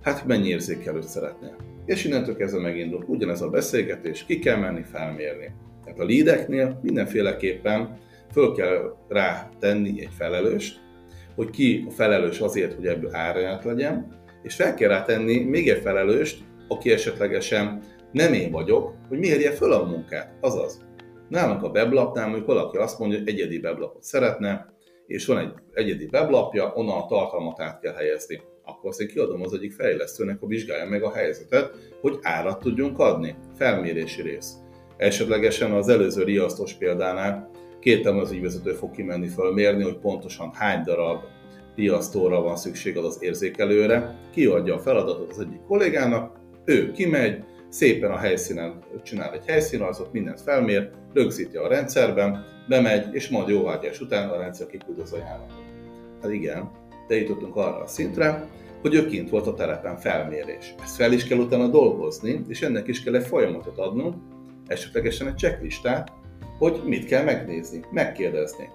Hát 0.02 0.26
mennyi 0.26 0.48
érzékelőt 0.48 1.08
szeretnél? 1.08 1.56
És 1.84 2.04
innentől 2.04 2.36
kezdve 2.36 2.60
megindul 2.60 3.04
ugyanez 3.06 3.42
a 3.42 3.48
beszélgetés, 3.48 4.24
ki 4.24 4.38
kell 4.38 4.56
menni 4.56 4.82
felmérni. 4.82 5.50
Tehát 5.84 5.98
a 5.98 6.04
leadeknél 6.04 6.78
mindenféleképpen 6.82 7.98
föl 8.32 8.54
kell 8.54 8.96
rá 9.08 9.48
tenni 9.58 10.00
egy 10.00 10.12
felelőst, 10.16 10.80
hogy 11.34 11.50
ki 11.50 11.84
a 11.88 11.90
felelős 11.90 12.40
azért, 12.40 12.74
hogy 12.74 12.86
ebből 12.86 13.14
áraját 13.14 13.64
legyen, 13.64 14.20
és 14.42 14.54
fel 14.54 14.74
kell 14.74 14.88
rá 14.88 15.02
tenni 15.02 15.40
még 15.44 15.68
egy 15.68 15.80
felelőst, 15.80 16.38
aki 16.68 16.90
esetlegesen 16.90 17.82
nem 18.12 18.32
én 18.32 18.50
vagyok, 18.50 18.94
hogy 19.08 19.18
mérje 19.18 19.50
föl 19.50 19.72
a 19.72 19.84
munkát. 19.84 20.34
Azaz, 20.40 20.80
Nálunk 21.32 21.62
a 21.62 21.68
weblapnál 21.68 22.26
mondjuk 22.26 22.46
valaki 22.46 22.76
azt 22.76 22.98
mondja, 22.98 23.18
hogy 23.18 23.28
egyedi 23.28 23.56
weblapot 23.56 24.02
szeretne, 24.02 24.74
és 25.06 25.26
van 25.26 25.38
egy 25.38 25.52
egyedi 25.72 26.08
weblapja, 26.12 26.72
onnan 26.74 26.96
a 26.96 27.06
tartalmat 27.06 27.60
át 27.60 27.80
kell 27.80 27.94
helyezni. 27.94 28.40
Akkor 28.64 28.90
azt 28.90 29.06
kiadom 29.06 29.42
az 29.42 29.52
egyik 29.52 29.72
fejlesztőnek, 29.72 30.40
hogy 30.40 30.48
vizsgálja 30.48 30.88
meg 30.88 31.02
a 31.02 31.12
helyzetet, 31.12 31.70
hogy 32.00 32.18
árat 32.22 32.60
tudjunk 32.60 32.98
adni. 32.98 33.36
Felmérési 33.56 34.22
rész. 34.22 34.52
Esetlegesen 34.96 35.72
az 35.72 35.88
előző 35.88 36.24
riasztós 36.24 36.72
példánál 36.72 37.50
két 37.82 38.06
az 38.06 38.30
ügyvezető 38.30 38.72
fog 38.72 38.90
kimenni 38.90 39.28
fölmérni, 39.28 39.82
hogy 39.82 39.98
pontosan 39.98 40.50
hány 40.52 40.82
darab 40.84 41.22
riasztóra 41.74 42.40
van 42.40 42.56
szükség 42.56 42.96
az 42.96 43.04
az 43.04 43.22
érzékelőre, 43.22 44.18
kiadja 44.32 44.74
a 44.74 44.78
feladatot 44.78 45.30
az 45.30 45.38
egyik 45.38 45.60
kollégának, 45.66 46.38
ő 46.64 46.92
kimegy, 46.92 47.44
szépen 47.68 48.10
a 48.10 48.16
helyszínen 48.16 48.82
csinál 49.02 49.32
egy 49.32 49.46
helyszínrajzot, 49.46 50.12
mindent 50.12 50.40
felmér, 50.40 50.90
rögzíti 51.12 51.56
a 51.56 51.68
rendszerben, 51.68 52.44
bemegy, 52.68 53.14
és 53.14 53.28
majd 53.28 53.48
jóvágyás 53.48 54.00
után 54.00 54.28
a 54.28 54.38
rendszer 54.38 54.66
kiküld 54.66 54.98
az 54.98 55.12
ajánlatot. 55.12 55.62
Hát 56.22 56.32
igen, 56.32 56.70
de 57.08 57.16
jutottunk 57.16 57.56
arra 57.56 57.82
a 57.82 57.86
szintre, 57.86 58.48
hogy 58.80 58.94
ő 58.94 59.06
kint 59.06 59.30
volt 59.30 59.46
a 59.46 59.54
telepen 59.54 59.96
felmérés. 59.96 60.74
Ezt 60.82 60.96
fel 60.96 61.12
is 61.12 61.24
kell 61.24 61.38
utána 61.38 61.68
dolgozni, 61.68 62.44
és 62.48 62.62
ennek 62.62 62.88
is 62.88 63.02
kell 63.02 63.14
egy 63.14 63.26
folyamatot 63.26 63.78
adnunk, 63.78 64.14
esetlegesen 64.66 65.26
egy 65.26 65.36
checklistát, 65.36 66.12
hogy 66.62 66.82
mit 66.84 67.04
kell 67.04 67.24
megnézni, 67.24 67.80
megkérdezni. 67.90 68.68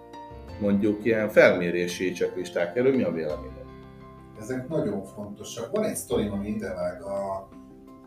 Mondjuk 0.60 1.06
ilyen 1.06 1.30
felmérési 1.30 2.12
checklisták 2.12 2.76
erről 2.76 2.96
mi 2.96 3.04
a 3.04 3.12
véleményed? 3.12 3.66
Ezek 4.40 4.68
nagyon 4.68 5.04
fontosak. 5.04 5.72
Van 5.72 5.84
egy 5.84 5.96
sztorim, 5.96 6.32
ami 6.32 6.48
idevág 6.48 7.02
a 7.02 7.50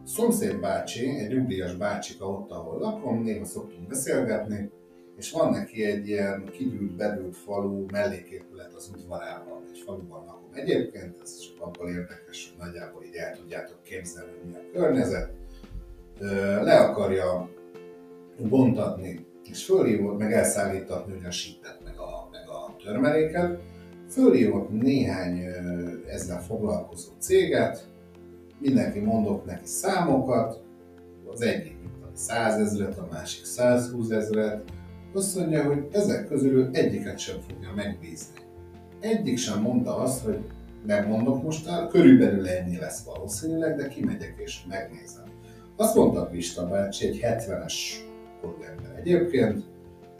szomszéd 0.05 0.61
bácsi, 0.61 1.09
egy 1.09 1.33
nyugdíjas 1.33 1.75
bácsika 1.75 2.29
ott, 2.29 2.51
ahol 2.51 2.79
lakom, 2.79 3.23
néha 3.23 3.45
szoktunk 3.45 3.89
beszélgetni, 3.89 4.71
és 5.17 5.33
van 5.33 5.51
neki 5.51 5.85
egy 5.85 6.09
ilyen 6.09 6.49
kidült, 6.53 6.97
bedült 6.97 7.37
falu 7.37 7.85
melléképület 7.93 8.73
az 8.75 8.91
udvarában, 8.97 9.63
egy 9.73 9.79
faluban 9.79 10.25
lakom. 10.25 10.49
Egyébként 10.53 11.21
ez 11.23 11.39
csak 11.39 11.67
abban 11.67 11.89
érdekes, 11.89 12.55
hogy 12.57 12.67
nagyjából 12.67 13.05
így 13.05 13.15
el 13.15 13.37
tudjátok 13.37 13.83
képzelni, 13.83 14.33
mi 14.47 14.55
a 14.55 14.79
környezet. 14.79 15.33
Le 16.63 16.77
akarja 16.77 17.51
bontatni, 18.49 19.29
és 19.51 19.65
fölhívott, 19.65 20.19
meg 20.19 20.33
a 21.25 21.31
sítet, 21.31 21.81
meg 21.85 21.99
a, 21.99 22.29
meg 22.31 22.49
a 22.49 22.77
törmeléket. 22.85 23.59
Fölhívott 24.09 24.71
néhány 24.71 25.39
ezzel 26.09 26.43
foglalkozó 26.43 27.11
céget, 27.19 27.89
mindenki 28.59 28.99
mondott 28.99 29.45
neki 29.45 29.67
számokat, 29.67 30.63
az 31.33 31.41
egyik 31.41 31.79
100 32.21 32.61
ezeret, 32.61 32.99
a 32.99 33.09
másik 33.11 33.45
120 33.45 34.11
ezeret, 34.11 34.63
azt 35.15 35.37
mondja, 35.37 35.65
hogy 35.65 35.89
ezek 35.93 36.29
közül 36.29 36.69
egyiket 36.73 37.19
sem 37.19 37.37
fogja 37.49 37.73
megbízni. 37.75 38.39
Egyik 39.01 39.39
sem 39.39 39.61
mondta 39.61 39.97
azt, 39.97 40.25
hogy 40.25 40.39
megmondok 40.87 41.43
most, 41.43 41.89
körülbelül 41.89 42.49
ennyi 42.49 42.79
lesz 42.79 43.05
valószínűleg, 43.05 43.77
de 43.77 43.89
kimegyek 43.89 44.35
és 44.37 44.61
megnézem. 44.69 45.25
Azt 45.77 45.95
mondta 45.95 46.27
Pista 46.27 46.67
bácsi, 46.67 47.07
egy 47.07 47.21
70-es 47.23 47.75
ember 48.45 48.99
egyébként, 48.99 49.65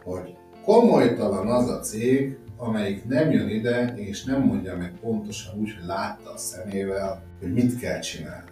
hogy 0.03 0.35
komolytalan 0.63 1.47
az 1.47 1.69
a 1.69 1.79
cég, 1.79 2.37
amelyik 2.57 3.05
nem 3.05 3.31
jön 3.31 3.49
ide, 3.49 3.93
és 3.95 4.23
nem 4.23 4.41
mondja 4.41 4.77
meg 4.77 4.99
pontosan 4.99 5.59
úgy, 5.59 5.73
hogy 5.73 5.85
látta 5.85 6.31
a 6.31 6.37
szemével, 6.37 7.23
hogy 7.39 7.53
mit 7.53 7.79
kell 7.79 7.99
csinálni. 7.99 8.49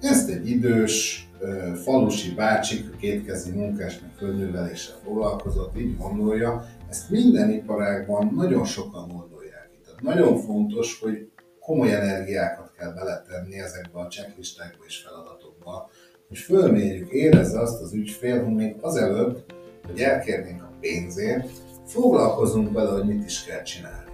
Ezt 0.00 0.30
egy 0.30 0.48
idős, 0.48 1.28
falusi 1.74 2.34
bácsik, 2.34 2.96
kétkezi 2.96 3.50
munkás, 3.50 4.00
meg 4.00 4.10
földműveléssel 4.16 4.96
foglalkozott, 5.04 5.78
így 5.78 5.96
gondolja, 5.96 6.66
ezt 6.88 7.10
minden 7.10 7.50
iparágban 7.50 8.32
nagyon 8.34 8.64
sokan 8.64 9.08
gondolják. 9.08 9.70
Tehát 9.84 10.02
nagyon 10.02 10.36
fontos, 10.38 11.00
hogy 11.00 11.30
komoly 11.60 11.94
energiákat 11.94 12.72
kell 12.78 12.92
beletenni 12.92 13.58
ezekbe 13.58 13.98
a 13.98 14.06
checklistákba 14.06 14.84
és 14.86 14.96
feladatokba, 14.96 15.90
hogy 16.28 16.38
fölmérjük, 16.38 17.10
érezze 17.10 17.60
azt 17.60 17.82
az 17.82 17.92
ügyfél, 17.92 18.44
hogy 18.44 18.54
még 18.54 18.74
azelőtt, 18.80 19.54
hogy 19.86 20.00
elkérnénk 20.00 20.62
a 20.62 20.70
pénzért, 20.80 21.48
foglalkozunk 21.86 22.72
vele, 22.72 22.90
hogy 22.90 23.06
mit 23.06 23.24
is 23.24 23.44
kell 23.44 23.62
csinálni. 23.62 24.10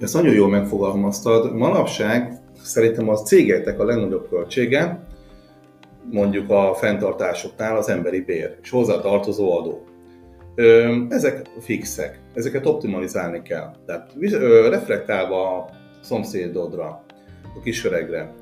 Ezt 0.00 0.14
nagyon 0.14 0.34
jól 0.34 0.48
megfogalmaztad. 0.48 1.54
Manapság 1.54 2.40
szerintem 2.62 3.08
a 3.08 3.16
cégeknek 3.16 3.80
a 3.80 3.84
legnagyobb 3.84 4.28
költsége, 4.28 5.06
mondjuk 6.10 6.50
a 6.50 6.74
fenntartásoknál 6.74 7.76
az 7.76 7.88
emberi 7.88 8.20
bér, 8.20 8.56
és 8.62 8.70
hozzátartozó 8.70 9.58
adó. 9.58 9.84
Ezek 11.08 11.48
fixek, 11.60 12.20
ezeket 12.34 12.66
optimalizálni 12.66 13.42
kell. 13.42 13.74
Tehát 13.86 14.12
reflektálva 14.68 15.56
a 15.56 15.70
szomszédodra, 16.00 17.04
a 17.42 17.60
kisöregre, 17.62 18.34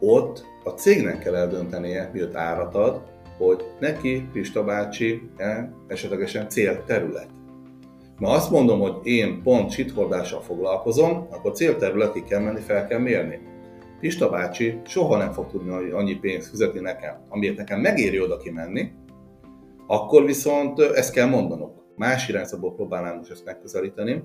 ott 0.00 0.44
a 0.68 0.74
cégnek 0.74 1.18
kell 1.18 1.34
eldöntenie, 1.34 2.10
miért 2.12 2.34
árat 2.34 2.74
ad, 2.74 3.02
hogy 3.38 3.64
neki, 3.80 4.28
Pista 4.32 4.64
bácsi, 4.64 5.30
e, 5.36 5.72
esetlegesen 5.86 6.48
célterület. 6.48 7.28
Ma 8.18 8.30
azt 8.30 8.50
mondom, 8.50 8.80
hogy 8.80 8.94
én 9.02 9.42
pont 9.42 9.70
sithordással 9.70 10.40
foglalkozom, 10.40 11.26
akkor 11.30 11.52
célterületig 11.52 12.24
kell 12.24 12.40
menni, 12.40 12.60
fel 12.60 12.86
kell 12.86 12.98
mérni. 12.98 13.38
Pista 14.00 14.30
bácsi 14.30 14.80
soha 14.84 15.16
nem 15.16 15.32
fog 15.32 15.50
tudni 15.50 15.90
annyi 15.90 16.14
pénzt 16.14 16.48
fizetni 16.48 16.80
nekem, 16.80 17.20
amiért 17.28 17.56
nekem 17.56 17.80
megéri 17.80 18.20
oda 18.20 18.36
kimenni, 18.36 18.92
akkor 19.86 20.24
viszont 20.24 20.80
ezt 20.80 21.12
kell 21.12 21.28
mondanok. 21.28 21.84
Más 21.96 22.28
irányzatból 22.28 22.74
próbálnám 22.74 23.16
most 23.16 23.30
ezt 23.30 23.44
megközelíteni, 23.44 24.24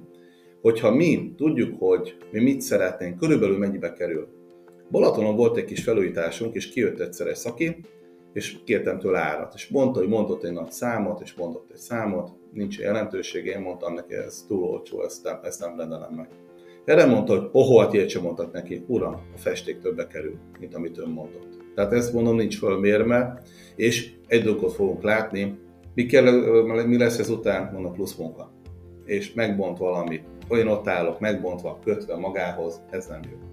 hogyha 0.61 0.95
mi 0.95 1.33
tudjuk, 1.37 1.79
hogy 1.79 2.17
mi 2.31 2.41
mit 2.41 2.61
szeretnénk, 2.61 3.17
körülbelül 3.17 3.57
mennyibe 3.57 3.93
kerül. 3.93 4.42
Balatonon 4.91 5.35
volt 5.35 5.57
egy 5.57 5.65
kis 5.65 5.83
felújításunk, 5.83 6.55
és 6.55 6.69
kijött 6.69 6.99
egyszer 6.99 7.27
egy 7.27 7.35
szaki, 7.35 7.85
és 8.33 8.57
kértem 8.65 8.99
tőle 8.99 9.19
árat, 9.19 9.53
és 9.55 9.67
mondta, 9.67 9.99
hogy 9.99 10.09
mondott 10.09 10.43
egy 10.43 10.51
nagy 10.51 10.71
számot, 10.71 11.21
és 11.21 11.33
mondott 11.33 11.71
egy 11.71 11.77
számot, 11.77 12.31
nincs 12.53 12.79
jelentősége, 12.79 13.51
én 13.51 13.61
mondtam 13.61 13.93
neki, 13.93 14.13
ez 14.13 14.45
túl 14.47 14.63
olcsó, 14.63 15.03
ezt 15.03 15.23
nem, 15.23 15.39
ezt 15.43 15.59
nem 15.59 15.77
rendelem 15.77 16.13
meg. 16.13 16.27
Erre 16.85 17.05
mondta, 17.05 17.39
hogy 17.39 17.49
ohol, 17.51 17.83
hát 17.83 17.93
ilyet 17.93 18.09
sem 18.09 18.21
mondtak 18.21 18.51
neki, 18.51 18.83
uram, 18.87 19.13
a 19.13 19.37
festék 19.37 19.79
többe 19.79 20.07
kerül, 20.07 20.37
mint 20.59 20.75
amit 20.75 20.97
ön 20.97 21.09
mondott. 21.09 21.47
Tehát 21.75 21.93
ezt 21.93 22.13
mondom, 22.13 22.35
nincs 22.35 22.57
fölmérve, 22.57 23.41
és 23.75 24.11
egy 24.27 24.43
dolgot 24.43 24.73
fogunk 24.73 25.03
látni, 25.03 25.59
mi, 25.95 26.05
kell, 26.05 26.31
mi 26.85 26.97
lesz 26.97 27.19
ez 27.19 27.29
után, 27.29 27.73
mondom, 27.73 27.93
plusz 27.93 28.15
munka. 28.15 28.51
És 29.05 29.33
megbont 29.33 29.77
valamit, 29.77 30.23
olyan 30.49 30.67
ott 30.67 30.87
állok, 30.87 31.19
megbontva, 31.19 31.79
kötve 31.83 32.15
magához, 32.15 32.81
ez 32.89 33.07
nem 33.07 33.21
jó. 33.31 33.52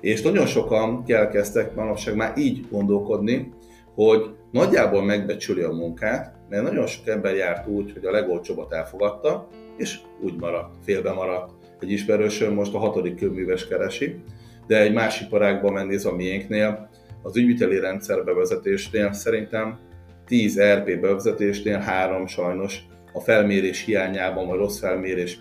És 0.00 0.22
nagyon 0.22 0.46
sokan 0.46 1.02
elkezdtek 1.06 1.74
manapság 1.74 2.16
már 2.16 2.32
így 2.38 2.66
gondolkodni, 2.70 3.52
hogy 3.94 4.30
nagyjából 4.50 5.04
megbecsüli 5.04 5.62
a 5.62 5.72
munkát, 5.72 6.34
mert 6.48 6.62
nagyon 6.62 6.86
sok 6.86 7.06
ember 7.06 7.34
járt 7.34 7.68
úgy, 7.68 7.92
hogy 7.92 8.04
a 8.04 8.10
legolcsóbbat 8.10 8.72
elfogadta, 8.72 9.48
és 9.76 9.98
úgy 10.22 10.34
maradt, 10.40 10.74
félbe 10.84 11.12
maradt. 11.12 11.52
Egy 11.80 11.90
ismerősöm 11.90 12.54
most 12.54 12.74
a 12.74 12.78
hatodik 12.78 13.14
kőműves 13.14 13.68
keresi, 13.68 14.22
de 14.66 14.80
egy 14.80 14.92
másik 14.92 15.28
parágban 15.28 15.72
mennéz 15.72 16.06
a 16.06 16.14
miénknél, 16.14 16.88
az 17.22 17.36
ügyviteli 17.36 17.80
rendszer 17.80 18.24
bevezetésnél 18.24 19.12
szerintem 19.12 19.78
10 20.26 20.60
RP 20.60 21.00
bevezetésnél 21.00 21.78
három 21.78 22.26
sajnos 22.26 22.78
a 23.12 23.20
felmérés 23.20 23.84
hiányában, 23.84 24.46
vagy 24.46 24.58
rossz 24.58 24.78
felmérés 24.78 25.40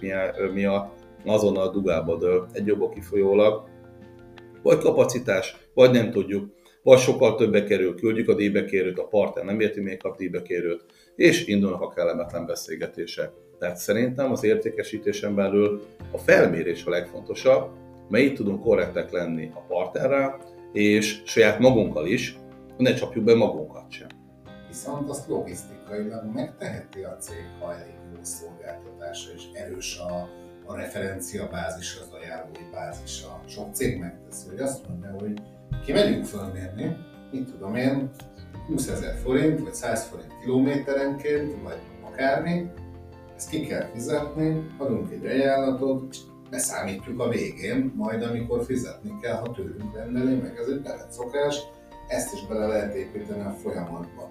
miatt 0.53 0.97
azonnal 1.25 1.71
dugába 1.71 2.17
dől 2.17 2.47
egy 2.53 2.65
jobb 2.65 2.93
kifolyólag, 2.93 3.68
vagy 4.63 4.77
kapacitás, 4.77 5.55
vagy 5.73 5.91
nem 5.91 6.11
tudjuk, 6.11 6.53
vagy 6.83 6.99
sokkal 6.99 7.35
többe 7.35 7.63
kerül, 7.63 7.95
küldjük 7.95 8.29
a 8.29 8.35
díjbekérőt, 8.35 8.99
a 8.99 9.07
partner 9.07 9.45
nem 9.45 9.59
érti 9.59 9.81
még 9.81 9.97
kap 9.97 10.17
díjbekérőt, 10.17 10.85
és 11.15 11.47
indulnak 11.47 11.81
a 11.81 11.89
kellemetlen 11.89 12.45
beszélgetések. 12.45 13.31
Tehát 13.59 13.77
szerintem 13.77 14.31
az 14.31 14.43
értékesítésen 14.43 15.35
belül 15.35 15.81
a 16.11 16.17
felmérés 16.17 16.85
a 16.85 16.89
legfontosabb, 16.89 17.69
mert 18.09 18.33
tudunk 18.33 18.63
korrektek 18.63 19.11
lenni 19.11 19.51
a 19.53 19.59
partnerrel, 19.59 20.41
és 20.73 21.21
saját 21.25 21.59
magunkkal 21.59 22.07
is, 22.07 22.37
ne 22.77 22.93
csapjuk 22.93 23.23
be 23.23 23.35
magunkat 23.35 23.91
sem. 23.91 24.07
Viszont 24.67 25.09
azt 25.09 25.27
logisztikailag 25.27 26.23
megteheti 26.33 27.03
a 27.03 27.15
cég, 27.17 27.45
ha 27.59 27.73
elég 27.73 27.93
jó 28.15 28.19
szolgáltatása 28.21 29.29
és 29.35 29.43
erős 29.53 29.99
a, 29.99 30.29
a 30.69 30.75
referencia 30.75 31.47
bázis, 31.47 31.99
az 32.01 32.13
ajánlói 32.13 32.69
bázisa. 32.71 33.41
Sok 33.47 33.73
cég 33.73 33.99
megteszi, 33.99 34.49
hogy 34.49 34.59
azt 34.59 34.87
mondja, 34.87 35.15
hogy 35.19 35.41
kimegyünk 35.85 36.25
fölmérni, 36.25 36.97
mit 37.31 37.51
tudom 37.51 37.75
én, 37.75 38.09
20 38.67 38.87
ezer 38.87 39.15
forint, 39.15 39.59
vagy 39.59 39.73
100 39.73 40.03
forint 40.03 40.33
kilométerenként, 40.41 41.61
vagy 41.63 41.79
akármi, 42.01 42.71
ezt 43.35 43.49
ki 43.49 43.65
kell 43.65 43.85
fizetni, 43.93 44.67
adunk 44.77 45.11
egy 45.11 45.25
ajánlatot, 45.25 46.15
beszámítjuk 46.49 47.19
a 47.19 47.29
végén, 47.29 47.93
majd 47.95 48.23
amikor 48.23 48.65
fizetni 48.65 49.17
kell, 49.21 49.35
ha 49.35 49.51
tőlünk 49.51 49.95
rendelni, 49.95 50.35
meg 50.35 50.57
ez 50.57 50.67
egy 50.67 50.81
bevett 50.81 51.11
szokás, 51.11 51.59
ezt 52.07 52.33
is 52.33 52.45
bele 52.47 52.67
lehet 52.67 52.95
építeni 52.95 53.41
a 53.41 53.51
folyamatba. 53.51 54.29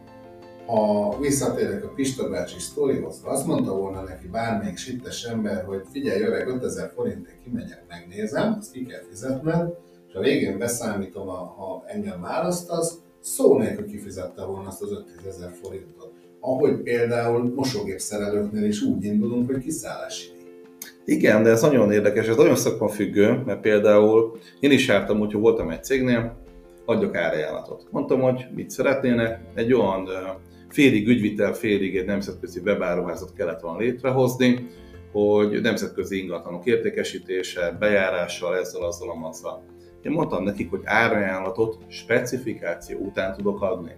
Ha 0.69 1.17
visszatérek 1.21 1.85
a 1.85 1.89
Pista 1.89 2.29
bácsi 2.29 2.59
sztorihoz, 2.59 3.21
azt 3.25 3.47
mondta 3.47 3.77
volna 3.77 4.03
neki 4.03 4.27
bármelyik 4.27 4.77
sittes 4.77 5.25
ember, 5.25 5.65
hogy 5.65 5.83
figyelj 5.93 6.23
öreg, 6.23 6.49
5000 6.49 6.93
forintért 6.95 7.43
kimegyek, 7.45 7.85
megnézem, 7.89 8.57
azt 8.59 8.73
ki 8.73 8.87
kell 8.87 9.01
fizetned, 9.09 9.75
és 10.09 10.15
a 10.15 10.21
végén 10.21 10.59
beszámítom, 10.59 11.27
ha 11.27 11.85
engem 11.87 12.21
választasz, 12.21 12.99
szó 13.21 13.59
nélkül 13.59 13.87
kifizette 13.87 14.45
volna 14.45 14.69
azt 14.69 14.83
az 14.83 14.91
5000 14.91 15.27
ezer 15.27 15.51
forintot. 15.63 16.13
Ahogy 16.41 16.83
például 16.83 17.53
mosógépszerelőknél 17.55 18.65
is 18.65 18.83
úgy 18.83 19.05
indulunk, 19.05 19.51
hogy 19.51 19.63
kiszállási 19.63 20.31
Igen, 21.05 21.43
de 21.43 21.51
ez 21.51 21.63
nagyon 21.63 21.93
érdekes, 21.93 22.27
ez 22.27 22.37
nagyon 22.37 22.57
szakmafüggő, 22.57 23.43
mert 23.47 23.61
például 23.61 24.39
én 24.61 24.71
is 24.71 24.89
jártam 24.89 25.21
úgy, 25.21 25.33
hogy 25.33 25.41
voltam 25.41 25.71
egy 25.71 25.85
cégnél, 25.85 26.37
adjak 26.85 27.17
árajánlatot. 27.17 27.87
Mondtam, 27.91 28.21
hogy 28.21 28.47
mit 28.55 28.71
szeretnének, 28.71 29.41
egy 29.55 29.73
olyan 29.73 30.09
félig 30.69 31.09
ügyvitel, 31.09 31.53
félig 31.53 31.97
egy 31.97 32.07
nemzetközi 32.07 32.61
webáruházat 32.61 33.33
kellett 33.33 33.61
volna 33.61 33.79
létrehozni, 33.79 34.67
hogy 35.13 35.61
nemzetközi 35.61 36.23
ingatlanok 36.23 36.67
értékesítése, 36.67 37.77
bejárással, 37.79 38.57
ezzel, 38.57 38.83
azzal, 38.83 39.11
amazzal. 39.11 39.63
Én 40.03 40.13
mondtam 40.13 40.43
nekik, 40.43 40.71
hogy 40.71 40.81
árajánlatot 40.85 41.79
specifikáció 41.89 42.99
után 42.99 43.37
tudok 43.37 43.63
adni. 43.63 43.93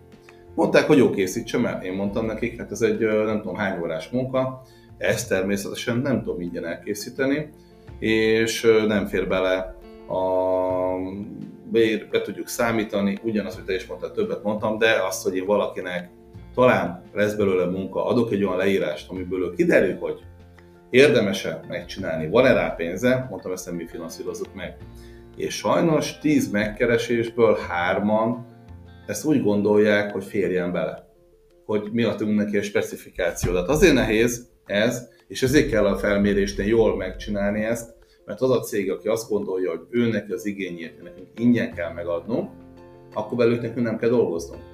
Mondták, 0.55 0.87
hogy 0.87 0.99
jó, 0.99 1.11
készítsem 1.11 1.67
el. 1.67 1.83
Én 1.83 1.93
mondtam 1.93 2.27
nekik, 2.27 2.59
hát 2.59 2.71
ez 2.71 2.83
egy 2.83 2.99
nem 2.99 3.41
tudom 3.41 3.57
hány 3.57 3.81
órás 3.81 4.09
munka, 4.09 4.63
ezt 4.99 5.29
természetesen 5.29 5.99
nem 5.99 6.23
tudom 6.23 6.41
ingyen 6.41 6.67
elkészíteni, 6.67 7.51
és 7.99 8.67
nem 8.87 9.07
fér 9.07 9.29
bele 9.29 9.77
a 10.09 10.21
be, 12.11 12.21
tudjuk 12.23 12.49
számítani, 12.49 13.19
ugyanaz, 13.23 13.55
hogy 13.55 13.65
te 13.65 13.75
is 13.75 13.87
mondtad, 13.87 14.13
többet 14.13 14.43
mondtam, 14.43 14.79
de 14.79 15.03
azt, 15.07 15.23
hogy 15.23 15.37
én 15.37 15.47
valakinek 15.47 16.11
talán 16.55 17.03
lesz 17.15 17.35
belőle 17.35 17.65
munka, 17.65 18.07
adok 18.07 18.33
egy 18.33 18.45
olyan 18.45 18.57
leírást, 18.57 19.11
amiből 19.11 19.55
kiderül, 19.55 19.99
hogy 19.99 20.21
érdemes-e 20.91 21.61
megcsinálni, 21.69 22.29
van-e 22.29 22.53
rá 22.53 22.69
pénze, 22.69 23.27
mondtam, 23.31 23.53
ezt 23.53 23.67
nem 23.67 23.75
mi 23.75 23.87
finanszírozzuk 23.87 24.55
meg. 24.55 24.77
És 25.37 25.55
sajnos 25.55 26.19
10 26.19 26.51
megkeresésből 26.51 27.59
hárman 27.69 28.47
ezt 29.07 29.25
úgy 29.25 29.43
gondolják, 29.43 30.13
hogy 30.13 30.25
férjen 30.25 30.73
bele. 30.73 31.09
Hogy 31.65 31.89
mi 31.93 32.03
adtunk 32.03 32.37
neki 32.37 32.57
a 32.57 32.63
specifikációt. 32.63 33.55
Tehát 33.55 33.69
azért 33.69 33.95
nehéz 33.95 34.49
ez, 34.67 35.09
és 35.29 35.43
ezért 35.43 35.71
kell 35.71 35.87
a 35.87 35.99
felmérésnél 35.99 36.67
jól 36.67 36.97
megcsinálni 36.97 37.65
ezt, 37.65 37.95
mert 38.25 38.41
az 38.41 38.51
a 38.51 38.61
cég, 38.61 38.91
aki 38.91 39.09
azt 39.09 39.29
gondolja, 39.29 39.71
hogy 39.71 39.81
ő 39.91 40.25
az 40.29 40.47
igényét 40.47 41.03
nekünk 41.03 41.29
ingyen 41.37 41.75
kell 41.75 41.93
megadnunk, 41.93 42.51
akkor 43.15 43.37
belőle 43.37 43.61
nekünk 43.61 43.87
nem 43.87 43.99
kell 43.99 44.09
dolgoznunk. 44.09 44.70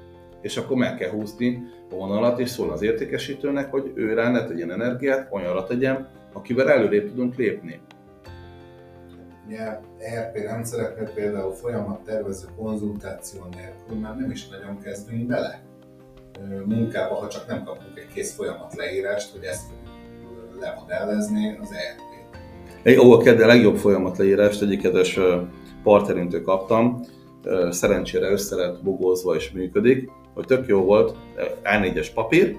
És 0.46 0.56
akkor 0.56 0.76
meg 0.76 0.96
kell 0.96 1.10
húzni 1.10 1.62
a 1.90 1.94
vonalat, 1.94 2.38
és 2.38 2.48
szól 2.48 2.70
az 2.70 2.82
értékesítőnek, 2.82 3.70
hogy 3.70 3.92
ő 3.94 4.14
rá 4.14 4.30
ne 4.30 4.46
tegyen 4.46 4.70
energiát, 4.70 5.28
olyanra 5.30 5.64
tegyen, 5.64 6.08
akivel 6.32 6.70
előrébb 6.70 7.08
tudunk 7.08 7.36
lépni. 7.36 7.80
Ugye 9.46 9.78
ERP 9.98 10.36
rendszereknek 10.36 11.10
például 11.10 11.52
folyamat 11.52 12.04
tervező 12.04 12.46
konzultáció 12.56 13.40
nélkül 13.50 13.96
már 13.96 14.16
nem 14.16 14.30
is 14.30 14.48
nagyon 14.48 14.78
kezdünk 14.80 15.26
bele 15.26 15.60
munkába, 16.64 17.14
ha 17.14 17.28
csak 17.28 17.46
nem 17.46 17.64
kapunk 17.64 17.98
egy 17.98 18.14
kész 18.14 18.34
folyamat 18.34 18.74
leírást, 18.74 19.32
hogy 19.32 19.44
ezt 19.44 19.70
lemodellezni 20.60 21.58
az 21.60 21.72
ERP. 21.72 22.00
Egy, 22.82 22.98
ó, 22.98 23.12
a 23.12 23.22
kedve 23.22 23.46
legjobb 23.46 23.76
folyamat 23.76 24.18
leírást 24.18 24.62
egyik 24.62 24.80
kedves 24.80 25.18
partnerintől 25.82 26.42
kaptam, 26.42 27.00
szerencsére 27.70 28.30
össze 28.30 28.56
lett 28.56 28.82
bogózva 28.82 29.34
és 29.34 29.50
működik, 29.50 30.10
hogy 30.36 30.44
tök 30.44 30.66
jó 30.66 30.80
volt, 30.84 31.16
A4-es 31.64 32.08
papír, 32.14 32.56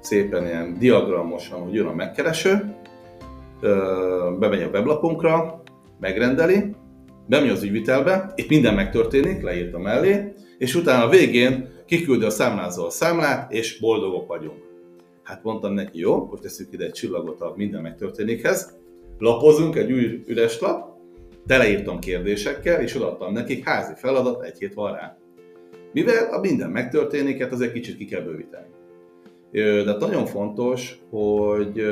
szépen 0.00 0.46
ilyen 0.46 0.76
diagramosan, 0.78 1.60
hogy 1.60 1.74
jön 1.74 1.86
a 1.86 1.94
megkereső, 1.94 2.74
bemegy 4.38 4.62
a 4.62 4.68
weblapunkra, 4.68 5.62
megrendeli, 6.00 6.74
bemegy 7.26 7.50
az 7.50 7.62
ügyvitelbe, 7.62 8.32
itt 8.34 8.48
minden 8.48 8.74
megtörténik, 8.74 9.42
leírtam 9.42 9.82
mellé, 9.82 10.32
és 10.58 10.74
utána 10.74 11.04
a 11.04 11.08
végén 11.08 11.68
kiküldi 11.86 12.24
a 12.24 12.30
számlázó 12.30 12.84
a 12.84 12.90
számlát, 12.90 13.52
és 13.52 13.78
boldogok 13.80 14.26
vagyunk. 14.26 14.64
Hát 15.22 15.42
mondtam 15.42 15.72
neki, 15.72 15.98
jó, 15.98 16.14
akkor 16.14 16.38
teszünk 16.38 16.72
ide 16.72 16.84
egy 16.84 16.92
csillagot 16.92 17.40
a 17.40 17.52
minden 17.56 17.82
megtörténikhez, 17.82 18.78
lapozunk 19.18 19.76
egy 19.76 19.92
új 19.92 20.22
üres 20.26 20.60
lap, 20.60 20.96
teleírtam 21.46 21.98
kérdésekkel, 21.98 22.80
és 22.80 22.96
odaadtam 22.96 23.32
nekik 23.32 23.64
házi 23.64 23.92
feladat, 23.96 24.42
egy 24.42 24.58
hét 24.58 24.74
van 24.74 24.92
rá. 24.92 25.16
Mivel 25.92 26.34
a 26.34 26.40
minden 26.40 26.70
megtörténik, 26.70 27.40
hát 27.42 27.60
egy 27.60 27.72
kicsit 27.72 27.96
ki 27.96 28.04
kell 28.04 28.20
bővíteni. 28.20 28.66
De 29.84 29.96
nagyon 29.98 30.26
fontos, 30.26 30.98
hogy 31.10 31.82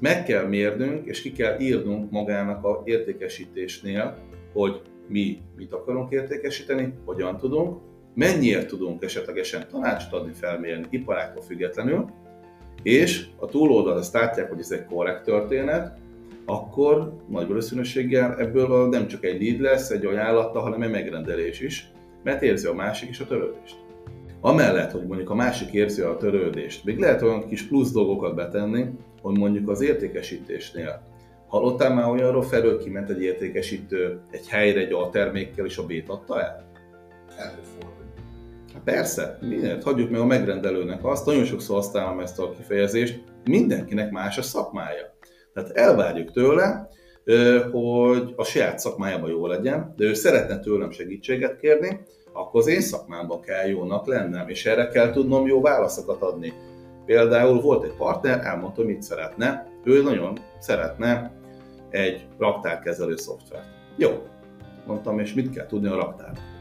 meg 0.00 0.24
kell 0.24 0.46
mérnünk, 0.46 1.06
és 1.06 1.22
ki 1.22 1.32
kell 1.32 1.60
írnunk 1.60 2.10
magának 2.10 2.64
a 2.64 2.82
értékesítésnél, 2.84 4.16
hogy 4.52 4.80
mi 5.08 5.38
mit 5.56 5.72
akarunk 5.72 6.12
értékesíteni, 6.12 6.92
hogyan 7.04 7.36
tudunk, 7.36 7.78
mennyiért 8.14 8.68
tudunk 8.68 9.02
esetlegesen 9.04 9.68
tanácsot 9.70 10.12
adni, 10.12 10.32
felmérni 10.32 10.86
iparáktól 10.90 11.42
függetlenül, 11.42 12.04
és 12.82 13.26
a 13.36 13.46
túloldal 13.46 13.96
azt 13.96 14.14
látják, 14.14 14.48
hogy 14.48 14.58
ez 14.58 14.70
egy 14.70 14.84
korrekt 14.84 15.24
történet, 15.24 15.98
akkor 16.44 17.16
nagy 17.28 17.48
valószínűséggel 17.48 18.36
ebből 18.38 18.88
nem 18.88 19.06
csak 19.06 19.24
egy 19.24 19.42
lead 19.42 19.60
lesz, 19.60 19.90
egy 19.90 20.04
ajánlata, 20.04 20.60
hanem 20.60 20.82
egy 20.82 20.90
megrendelés 20.90 21.60
is, 21.60 21.90
mert 22.26 22.42
érzi 22.42 22.66
a 22.66 22.74
másik 22.74 23.08
is 23.08 23.20
a 23.20 23.26
törődést. 23.26 23.76
Amellett, 24.40 24.90
hogy 24.90 25.06
mondjuk 25.06 25.30
a 25.30 25.34
másik 25.34 25.72
érzi 25.72 26.02
a 26.02 26.16
törődést, 26.16 26.84
még 26.84 26.98
lehet 26.98 27.22
olyan 27.22 27.48
kis 27.48 27.62
plusz 27.62 27.92
dolgokat 27.92 28.34
betenni, 28.34 28.84
hogy 29.22 29.38
mondjuk 29.38 29.68
az 29.68 29.80
értékesítésnél 29.80 31.02
Hallottál 31.48 31.94
már 31.94 32.08
olyanról 32.08 32.42
felől 32.42 32.78
kiment 32.78 33.10
egy 33.10 33.22
értékesítő 33.22 34.20
egy 34.30 34.48
helyre 34.48 34.80
egy 34.80 35.10
termékkel 35.10 35.64
és 35.64 35.78
a 35.78 35.86
B-t 35.86 36.08
adta 36.08 36.40
el? 36.40 36.64
Előfordul. 37.38 38.04
Hát 38.72 38.82
persze, 38.82 39.38
mindent 39.40 39.82
hagyjuk 39.82 40.10
meg 40.10 40.20
a 40.20 40.26
megrendelőnek 40.26 41.04
azt, 41.04 41.26
nagyon 41.26 41.44
sokszor 41.44 41.76
használom 41.76 42.20
ezt 42.20 42.38
a 42.38 42.50
kifejezést, 42.50 43.22
mindenkinek 43.44 44.10
más 44.10 44.38
a 44.38 44.42
szakmája. 44.42 45.16
Tehát 45.54 45.70
elvárjuk 45.70 46.32
tőle, 46.32 46.88
hogy 47.72 48.32
a 48.36 48.44
saját 48.44 48.78
szakmájában 48.78 49.30
jó 49.30 49.46
legyen, 49.46 49.94
de 49.96 50.04
ő 50.04 50.14
szeretne 50.14 50.58
tőlem 50.60 50.90
segítséget 50.90 51.60
kérni, 51.60 52.00
akkor 52.32 52.60
az 52.60 52.66
én 52.66 52.80
szakmámban 52.80 53.40
kell 53.40 53.66
jónak 53.66 54.06
lennem, 54.06 54.48
és 54.48 54.66
erre 54.66 54.88
kell 54.88 55.10
tudnom 55.10 55.46
jó 55.46 55.60
válaszokat 55.60 56.22
adni. 56.22 56.52
Például 57.06 57.60
volt 57.60 57.84
egy 57.84 57.94
partner, 57.96 58.40
elmondta, 58.44 58.82
mit 58.82 59.02
szeretne. 59.02 59.66
Ő 59.84 60.02
nagyon 60.02 60.38
szeretne 60.58 61.32
egy 61.90 62.26
raktárkezelő 62.38 63.16
szoftvert. 63.16 63.66
Jó, 63.96 64.10
mondtam, 64.86 65.18
és 65.18 65.34
mit 65.34 65.50
kell 65.50 65.66
tudni 65.66 65.88
a 65.88 65.96
raktárnak? 65.96 66.54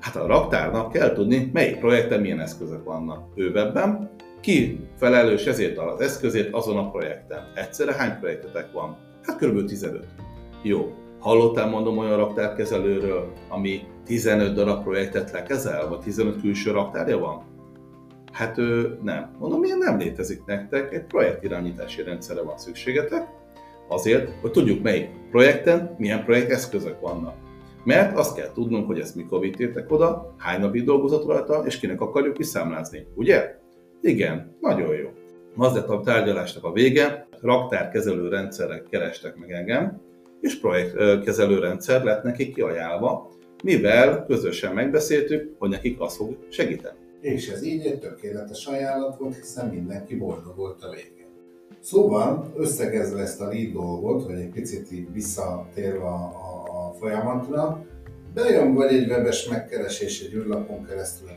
Hát 0.00 0.16
a 0.16 0.26
raktárnak 0.26 0.92
kell 0.92 1.12
tudni, 1.12 1.50
melyik 1.52 1.78
projekten 1.78 2.20
milyen 2.20 2.40
eszközök 2.40 2.84
vannak. 2.84 3.28
Ő 3.34 3.50
webben, 3.50 4.10
ki 4.40 4.88
felelős 4.98 5.46
ezért 5.46 5.78
az 5.78 6.00
eszközért 6.00 6.54
azon 6.54 6.76
a 6.76 6.90
projekten. 6.90 7.52
Egyszerre 7.54 7.92
hány 7.92 8.18
projektetek 8.18 8.72
van? 8.72 8.96
Hát 9.22 9.38
kb. 9.38 9.64
15. 9.64 10.06
Jó. 10.62 10.92
Hallottál 11.18 11.68
mondom 11.68 11.98
olyan 11.98 12.16
raktárkezelőről, 12.16 13.32
ami 13.48 13.80
15 14.04 14.54
darab 14.54 14.82
projektet 14.82 15.30
lekezel, 15.30 15.88
vagy 15.88 15.98
15 15.98 16.40
külső 16.40 16.70
raktárja 16.70 17.18
van? 17.18 17.42
Hát 18.32 18.58
ő 18.58 18.98
nem. 19.02 19.36
Mondom, 19.38 19.60
milyen 19.60 19.78
nem 19.78 19.98
létezik 19.98 20.44
nektek, 20.44 20.94
egy 20.94 21.04
projektirányítási 21.04 22.02
rendszerre 22.02 22.42
van 22.42 22.58
szükségetek, 22.58 23.28
azért, 23.88 24.30
hogy 24.40 24.50
tudjuk 24.50 24.82
melyik 24.82 25.08
projekten 25.30 25.94
milyen 25.98 26.24
projekteszközök 26.24 27.00
vannak. 27.00 27.34
Mert 27.84 28.18
azt 28.18 28.36
kell 28.36 28.52
tudnunk, 28.52 28.86
hogy 28.86 29.00
ezt 29.00 29.14
mikor 29.14 29.40
vittétek 29.40 29.90
oda, 29.90 30.34
hány 30.38 30.60
napig 30.60 30.84
dolgozott 30.84 31.26
rajta, 31.26 31.62
és 31.66 31.78
kinek 31.78 32.00
akarjuk 32.00 32.34
kiszámlázni. 32.34 33.06
Ugye? 33.14 33.58
Igen, 34.00 34.56
nagyon 34.60 34.94
jó. 34.94 35.08
Az 35.56 35.74
lett 35.74 35.88
a 35.88 36.00
tárgyalásnak 36.00 36.64
a 36.64 36.72
vége, 36.72 37.26
raktárkezelő 37.42 38.28
rendszerek 38.28 38.86
kerestek 38.90 39.36
meg 39.36 39.50
engem, 39.50 40.00
és 40.40 40.60
projektkezelő 40.60 41.58
rendszer 41.58 42.04
lett 42.04 42.22
nekik 42.22 42.54
kiajánlva, 42.54 43.30
mivel 43.64 44.24
közösen 44.26 44.74
megbeszéltük, 44.74 45.54
hogy 45.58 45.70
nekik 45.70 46.00
az 46.00 46.16
fog 46.16 46.36
segíteni. 46.48 46.96
És 47.20 47.48
ez 47.48 47.62
így 47.62 47.86
egy 47.86 47.98
tökéletes 47.98 48.66
ajánlat 48.66 49.16
volt, 49.18 49.34
hiszen 49.34 49.68
mindenki 49.68 50.16
boldog 50.16 50.56
volt 50.56 50.82
a 50.82 50.90
végén. 50.90 51.26
Szóval, 51.80 52.52
összegezve 52.56 53.20
ezt 53.20 53.40
a 53.40 53.46
lead 53.46 53.72
dolgot, 53.72 54.24
vagy 54.26 54.38
egy 54.38 54.50
picit 54.50 54.92
így 54.92 55.12
visszatérve 55.12 56.04
a, 56.04 56.24
a, 56.24 56.92
folyamatra, 56.98 57.86
bejön 58.34 58.74
vagy 58.74 58.92
egy 58.92 59.08
webes 59.08 59.48
megkeresés 59.48 60.22
egy 60.22 60.34
űrlapon 60.34 60.84
keresztül 60.84 61.28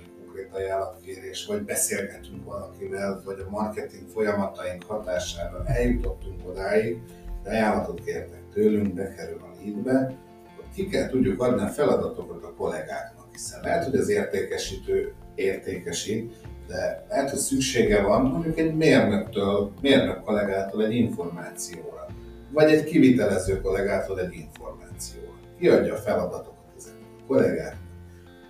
konkrét 0.56 0.72
ajánlatkérés, 0.72 1.46
vagy 1.46 1.62
beszélgetünk 1.62 2.46
valakivel, 2.46 3.22
vagy 3.26 3.40
a 3.48 3.50
marketing 3.50 4.10
folyamataink 4.14 4.84
hatására 4.84 5.64
eljutottunk 5.66 6.48
odáig, 6.48 7.02
de 7.44 7.50
ajánlatot 7.50 8.04
kértek 8.04 8.42
tőlünk, 8.54 8.94
bekerül 8.94 9.42
a 9.42 9.56
leadbe, 9.64 10.16
hogy 10.56 10.66
ki 10.76 10.88
kell 10.88 11.10
tudjuk 11.10 11.42
adni 11.42 11.62
a 11.62 11.68
feladatokat 11.68 12.44
a 12.44 12.54
kollégáknak, 12.58 13.28
hiszen 13.32 13.62
lehet, 13.64 13.84
hogy 13.84 13.96
az 13.96 14.10
értékesítő 14.10 15.14
értékesít, 15.36 16.34
de 16.68 17.06
lehet, 17.10 17.30
hogy 17.30 17.40
szüksége 17.40 18.02
van 18.02 18.26
mondjuk 18.26 18.58
egy 18.58 18.76
mérnöktől, 18.76 19.72
mérnök 19.82 20.24
kollégától 20.24 20.86
egy 20.86 20.96
információra, 20.96 22.08
vagy 22.52 22.72
egy 22.72 22.84
kivitelező 22.84 23.62
kollégától 23.62 24.20
egy 24.20 24.34
információra. 24.34 25.34
Kiadja 25.60 25.94
a 25.94 25.98
feladatokat 25.98 26.74
ezeknek 26.78 27.10
a 27.22 27.26
kollégáknak. 27.28 27.85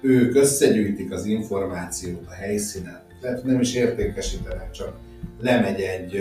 Ők 0.05 0.35
összegyűjtik 0.35 1.11
az 1.11 1.25
információt 1.25 2.25
a 2.27 2.31
helyszínen, 2.31 3.03
hogy 3.21 3.43
nem 3.43 3.59
is 3.59 3.75
értékesítenek, 3.75 4.71
csak 4.71 4.97
lemegy 5.39 5.81
egy, 5.81 6.15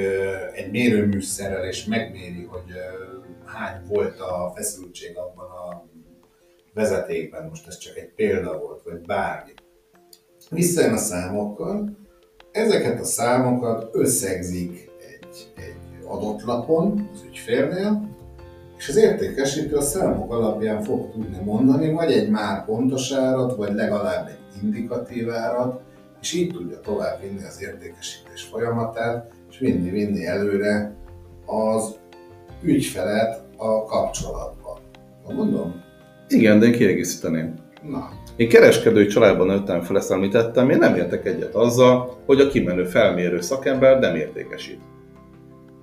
egy 0.55 0.71
mérőműszerrel 0.71 1.65
és 1.65 1.85
megméri, 1.85 2.43
hogy 2.51 2.73
hány 3.45 3.81
volt 3.89 4.21
a 4.21 4.53
feszültség 4.55 5.17
abban 5.17 5.51
a 5.51 5.85
vezetékben, 6.75 7.49
most 7.49 7.67
ez 7.67 7.79
csak 7.79 7.97
egy 7.97 8.13
példa 8.17 8.59
volt, 8.59 8.83
vagy 8.83 9.01
bármi. 9.01 9.53
Visszajön 10.51 10.93
a 10.93 10.97
számokkal, 10.97 11.99
ezeket 12.53 13.01
a 13.01 13.05
számokat 13.05 13.89
összegzik 13.93 14.91
egy, 14.99 15.53
egy 15.57 16.05
adott 16.05 16.43
lapon 16.43 17.11
az 17.13 17.23
ügyfélnél, 17.29 18.14
és 18.85 18.91
az 18.91 18.97
értékesítő 18.97 19.77
a 19.77 19.81
számok 19.81 20.33
alapján 20.33 20.83
fog 20.83 21.13
tudni 21.13 21.37
mondani, 21.45 21.93
vagy 21.93 22.13
egy 22.13 22.29
már 22.29 22.65
pontos 22.65 23.13
árat, 23.13 23.57
vagy 23.57 23.75
legalább 23.75 24.29
egy 24.29 24.63
indikatív 24.63 25.31
árat, 25.31 25.81
és 26.21 26.33
így 26.33 26.53
tudja 26.53 26.81
tovább 26.81 27.21
vinni 27.21 27.45
az 27.45 27.63
értékesítés 27.63 28.43
folyamatát, 28.43 29.31
és 29.51 29.59
vinni-vinni 29.59 30.27
előre 30.27 30.95
az 31.47 31.97
ügyfelet 32.63 33.43
a 33.57 33.85
kapcsolatban. 33.85 34.79
Mondom? 35.35 35.83
Igen, 36.29 36.59
de 36.59 36.67
én 36.67 36.73
kiegészíteném. 36.73 37.55
Na. 37.83 38.09
Én 38.37 38.49
kereskedői 38.49 39.07
családban 39.07 39.47
nőttem 39.47 39.81
fel, 39.81 39.97
ezt 39.97 40.11
említettem, 40.11 40.71
én 40.71 40.79
nem 40.79 40.95
értek 40.95 41.27
egyet 41.27 41.55
azzal, 41.55 42.17
hogy 42.27 42.41
a 42.41 42.49
kimenő 42.49 42.85
felmérő 42.85 43.41
szakember 43.41 43.99
nem 43.99 44.15
értékesít. 44.15 44.81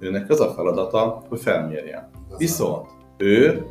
Őnek 0.01 0.29
az 0.29 0.39
a 0.39 0.53
feladata, 0.53 1.23
hogy 1.29 1.39
felmérjen. 1.39 2.09
Viszont 2.37 2.89
ő, 3.17 3.65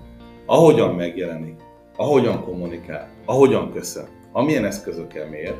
ahogyan 0.46 0.94
megjelenik, 0.94 1.60
ahogyan 1.96 2.44
kommunikál, 2.44 3.08
ahogyan 3.24 3.72
köszön, 3.72 4.08
amilyen 4.32 4.64
eszközökkel 4.64 5.28
mér, 5.28 5.54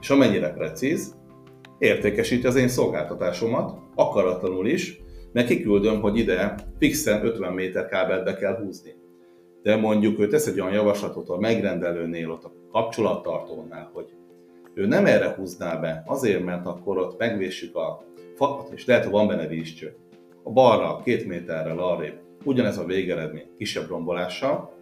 és 0.00 0.10
amennyire 0.10 0.52
precíz, 0.52 1.14
értékesíti 1.78 2.46
az 2.46 2.56
én 2.56 2.68
szolgáltatásomat, 2.68 3.78
akaratlanul 3.94 4.66
is, 4.66 5.00
mert 5.32 5.46
kiküldöm, 5.46 6.00
hogy 6.00 6.18
ide 6.18 6.54
fixen 6.78 7.26
50 7.26 7.52
méter 7.52 7.86
kábelt 7.86 8.24
be 8.24 8.34
kell 8.34 8.56
húzni. 8.56 8.94
De 9.62 9.76
mondjuk 9.76 10.18
ő 10.18 10.26
tesz 10.26 10.46
egy 10.46 10.60
olyan 10.60 10.72
javaslatot 10.72 11.28
a 11.28 11.38
megrendelőnél, 11.38 12.30
ott 12.30 12.44
a 12.44 12.52
kapcsolattartónál, 12.72 13.90
hogy 13.92 14.06
ő 14.74 14.86
nem 14.86 15.06
erre 15.06 15.34
húzná 15.36 15.76
be, 15.76 16.02
azért, 16.06 16.44
mert 16.44 16.66
akkor 16.66 16.98
ott 16.98 17.18
megvéssük 17.18 17.76
a 17.76 18.04
falat, 18.42 18.72
és 18.74 18.86
lehet, 18.86 19.02
hogy 19.02 19.12
van 19.12 19.26
benne 19.26 19.46
vízcső. 19.46 19.94
A 20.42 20.50
balra, 20.50 21.00
két 21.04 21.26
méterrel 21.26 21.78
arrébb, 21.78 22.20
ugyanez 22.44 22.78
a 22.78 22.84
végeredmény, 22.84 23.46
kisebb 23.58 23.88
rombolással, 23.88 24.74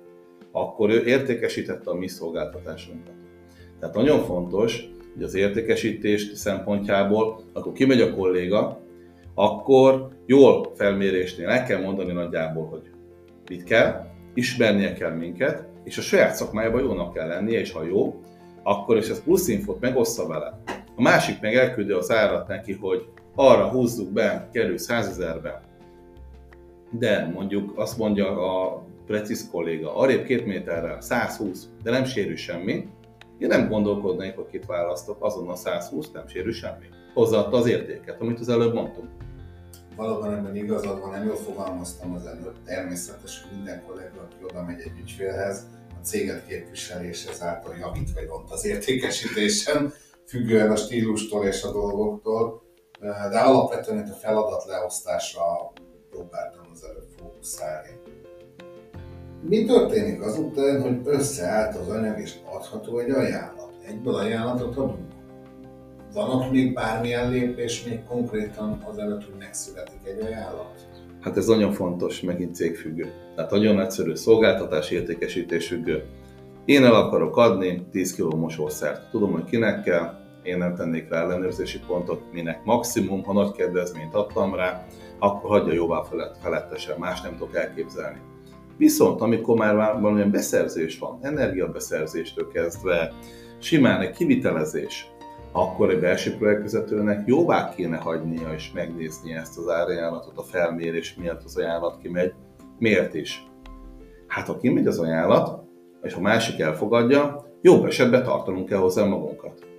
akkor 0.53 0.90
ő 0.90 1.05
értékesítette 1.05 1.90
a 1.90 1.94
mi 1.94 2.09
szolgáltatásunkat. 2.09 3.14
Tehát 3.81 3.94
nagyon 3.94 4.20
fontos, 4.20 4.88
hogy 5.14 5.23
az 5.23 5.35
értékesítés 5.35 6.23
szempontjából, 6.35 7.42
akkor 7.53 7.73
kimegy 7.73 8.01
a 8.01 8.14
kolléga, 8.14 8.81
akkor 9.35 10.09
jól 10.27 10.73
felmérésnél 10.75 11.49
el 11.49 11.64
kell 11.64 11.81
mondani 11.81 12.12
nagyjából, 12.12 12.66
hogy 12.66 12.90
mit 13.49 13.64
kell, 13.64 14.07
ismernie 14.35 14.92
kell 14.92 15.12
minket, 15.12 15.68
és 15.85 15.99
a 15.99 16.03
saját 16.03 16.35
szakmájában 16.35 16.83
jónak 16.83 17.14
kell 17.14 17.29
lennie, 17.29 17.61
és 17.61 17.73
ha 17.73 17.85
jó, 17.85 18.20
akkor 18.62 18.96
és 18.96 19.09
ez 19.09 19.23
plusz 19.23 19.49
infot 19.49 19.81
megoszta 19.81 20.27
vele. 20.27 20.62
A 20.96 21.03
másik 21.03 21.40
meg 21.40 21.55
elküldi 21.55 21.92
az 21.92 22.11
árat 22.11 22.49
neki, 22.49 22.73
hogy 22.73 23.09
arra 23.35 23.69
húzzuk 23.69 24.09
be, 24.09 24.49
kerül 24.53 24.79
100 24.79 25.09
ezerbe. 25.09 25.62
De 26.90 27.31
mondjuk 27.35 27.79
azt 27.79 27.99
mondja 27.99 28.53
a 28.53 28.83
precíz 29.07 29.49
kolléga, 29.51 29.97
arrébb 29.97 30.25
két 30.25 30.47
méterrel 30.47 31.01
120, 31.01 31.69
de 31.83 31.90
nem 31.90 32.05
sérül 32.05 32.37
semmi, 32.37 32.88
én 33.38 33.49
nem 33.49 33.69
gondolkodnék, 33.69 34.35
hogy 34.35 34.47
kit 34.51 34.66
választok, 34.66 35.25
azonnal 35.25 35.57
120, 35.57 36.11
nem 36.11 36.27
sérül 36.27 36.53
semmi. 36.53 36.85
Hozzáadta 37.14 37.57
az 37.57 37.66
értéket, 37.66 38.21
amit 38.21 38.40
az 38.40 38.49
előbb 38.49 38.75
mondtunk. 38.75 39.09
Valóban 39.97 40.35
ebben 40.35 40.57
igazad 40.57 41.01
van, 41.01 41.11
nem 41.11 41.27
jól 41.27 41.37
fogalmaztam 41.37 42.14
az 42.14 42.27
előtt. 42.27 42.57
Természetes, 42.64 43.43
hogy 43.43 43.57
minden 43.57 43.83
kollega, 43.87 44.21
aki 44.21 44.45
oda 44.45 44.64
megy 44.64 44.81
egy 44.81 44.99
ügyfélhez, 45.01 45.66
a 46.01 46.05
céget 46.05 46.47
képviseli, 46.47 47.09
és 47.09 47.27
ezáltal 47.27 47.75
javít 47.81 48.12
vagy 48.12 48.27
ront 48.27 48.51
az 48.51 48.64
értékesítésen, 48.64 49.93
függően 50.27 50.71
a 50.71 50.77
stílustól 50.77 51.47
és 51.47 51.62
a 51.62 51.73
dolgoktól. 51.73 52.62
De 53.01 53.39
alapvetően 53.39 53.99
itt 53.99 54.13
a 54.13 54.15
feladat 54.15 54.65
leosztásra 54.65 55.43
próbáltam 56.11 56.65
az 56.73 56.85
előbb 56.85 57.09
fókuszálni. 57.19 58.01
Mi 59.43 59.65
történik 59.65 60.23
azután, 60.23 60.83
hogy 60.83 61.01
összeállt 61.05 61.77
az 61.77 61.89
anyag 61.89 62.19
és 62.19 62.35
adható 62.55 62.99
egy 62.99 63.11
ajánlat? 63.11 63.71
Egyből 63.87 64.15
ajánlatot 64.15 64.77
adunk? 64.77 65.09
Van 66.13 66.31
ott 66.31 66.51
még 66.51 66.75
bármilyen 66.75 67.31
lépés, 67.31 67.85
még 67.85 68.05
konkrétan 68.05 68.85
az 68.91 68.99
előtt, 68.99 69.25
hogy 69.25 69.35
megszületik 69.39 70.01
egy 70.05 70.21
ajánlat? 70.21 70.89
Hát 71.21 71.37
ez 71.37 71.47
nagyon 71.47 71.73
fontos, 71.73 72.21
megint 72.21 72.55
cégfüggő. 72.55 73.13
Tehát 73.35 73.51
nagyon 73.51 73.81
egyszerű 73.81 74.15
szolgáltatás 74.15 74.91
értékesítés 74.91 75.69
függő. 75.69 76.05
Én 76.65 76.85
el 76.85 76.95
akarok 76.95 77.37
adni 77.37 77.87
10 77.91 78.15
kg 78.15 78.35
mosószert. 78.35 79.11
Tudom, 79.11 79.33
hogy 79.33 79.45
kinek 79.45 79.83
kell, 79.83 80.19
én 80.42 80.59
nem 80.59 80.74
tennék 80.74 81.09
rá 81.09 81.20
ellenőrzési 81.20 81.81
pontot, 81.87 82.33
minek 82.33 82.64
maximum, 82.64 83.22
ha 83.22 83.33
nagy 83.33 83.53
kedvezményt 83.53 84.14
adtam 84.14 84.55
rá, 84.55 84.87
akkor 85.18 85.50
hagyja 85.50 85.72
jóvá 85.72 86.03
felett, 86.03 86.37
felettesen, 86.42 86.98
más 86.98 87.20
nem 87.20 87.37
tudok 87.37 87.57
elképzelni. 87.57 88.18
Viszont 88.76 89.20
amikor 89.20 89.57
már 89.59 89.74
valamilyen 89.74 90.31
beszerzés 90.31 90.98
van, 90.98 91.18
energiabeszerzéstől 91.22 92.48
kezdve, 92.48 93.12
simán 93.59 94.00
egy 94.00 94.11
kivitelezés, 94.11 95.11
akkor 95.53 95.90
egy 95.90 96.00
belső 96.00 96.37
projektvezetőnek 96.37 97.26
jóvá 97.26 97.72
kéne 97.74 97.96
hagynia 97.96 98.53
és 98.55 98.72
megnézni 98.72 99.33
ezt 99.33 99.59
az 99.59 99.68
árajánlatot, 99.68 100.38
a 100.38 100.42
felmérés 100.42 101.14
miatt 101.14 101.42
az 101.44 101.57
ajánlat 101.57 101.98
kimegy. 102.03 102.33
Miért 102.79 103.14
is? 103.14 103.46
Hát 104.26 104.46
ha 104.46 104.57
kimegy 104.57 104.87
az 104.87 104.98
ajánlat, 104.98 105.64
és 106.03 106.14
a 106.14 106.20
másik 106.20 106.61
elfogadja, 106.61 107.44
jobb 107.61 107.85
esetben 107.85 108.22
tartanunk 108.22 108.68
kell 108.68 108.79
hozzá 108.79 109.05
magunkat. 109.05 109.69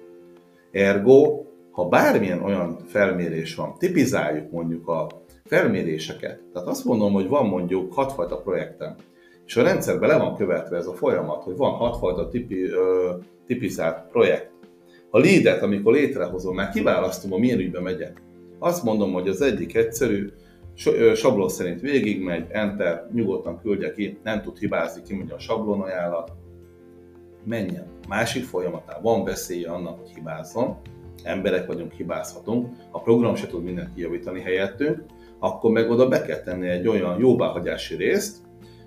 Ergo, 0.72 1.46
ha 1.72 1.88
bármilyen 1.88 2.44
olyan 2.44 2.78
felmérés 2.86 3.56
van, 3.56 3.76
tipizáljuk 3.78 4.52
mondjuk 4.52 4.88
a 4.88 5.08
felméréseket. 5.46 6.40
Tehát 6.54 6.68
azt 6.68 6.86
mondom, 6.86 7.14
hogy 7.14 7.28
van 7.28 7.48
mondjuk 7.48 7.94
hatfajta 7.94 8.38
projektem, 8.38 8.96
és 9.46 9.58
a 9.58 9.64
rendszerben 9.64 10.10
le 10.10 10.18
van 10.18 10.36
követve 10.36 10.78
ez 10.78 10.88
a 10.88 10.94
folyamat, 10.94 11.44
hogy 11.44 11.56
van 11.56 11.72
hatfajta 11.72 12.28
tipi, 12.28 12.64
ö, 12.64 13.12
tipizált 13.46 14.08
projekt. 14.12 14.52
A 15.10 15.20
leadet, 15.20 15.62
amikor 15.62 15.94
létrehozom, 15.94 16.56
már 16.56 16.70
kiválasztom, 16.70 17.34
a 17.34 17.38
milyen 17.38 17.60
ügybe 17.60 17.80
megyek. 17.80 18.22
Azt 18.60 18.84
mondom, 18.84 19.14
hogy 19.14 19.28
az 19.28 19.42
egyik 19.42 19.76
egyszerű, 19.76 20.30
sablon 21.16 21.50
szerint 21.50 21.82
végigmegy, 21.82 22.46
enter, 22.50 23.10
nyugodtan 23.14 23.60
küldje 23.62 23.92
ki, 23.92 24.20
nem 24.24 24.42
tud 24.42 24.58
hibázni, 24.58 25.02
ki 25.02 25.16
mondja 25.16 25.36
a 25.36 25.40
sablon 25.40 25.82
ajánlat, 25.82 26.32
menjen. 27.44 27.86
Másik 28.08 28.44
folyamatán 28.44 29.02
van 29.02 29.24
veszélye 29.24 29.72
annak, 29.72 30.00
hogy 30.00 30.10
hibázzon, 30.10 30.78
emberek 31.24 31.68
vagyunk, 31.68 31.92
hibázhatunk, 31.92 32.68
a 32.92 33.02
program 33.02 33.36
se 33.36 33.48
tud 33.48 33.64
mindent 33.64 33.94
kijavítani 33.94 34.42
helyettünk, 34.42 35.04
akkor 35.40 35.72
meg 35.72 35.90
oda 35.90 36.08
be 36.08 36.22
kell 36.22 36.40
tenni 36.40 36.68
egy 36.68 36.88
olyan 36.88 37.20
jóváhagyási 37.20 37.96
részt, 37.96 38.38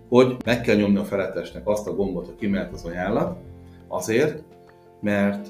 hogy 0.08 0.36
meg 0.44 0.60
kell 0.60 0.76
nyomni 0.76 0.98
a 0.98 1.04
felettesnek 1.04 1.68
azt 1.68 1.88
a 1.88 1.94
gombot, 1.94 2.26
hogy 2.26 2.36
kimelt 2.36 2.72
az 2.72 2.84
ajánlat, 2.84 3.38
azért, 3.88 4.42
mert 5.00 5.48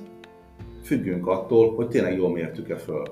függünk 0.83 1.27
attól, 1.27 1.75
hogy 1.75 1.89
tényleg 1.89 2.17
jól 2.17 2.31
mértük-e 2.31 2.77
föl. 2.77 3.03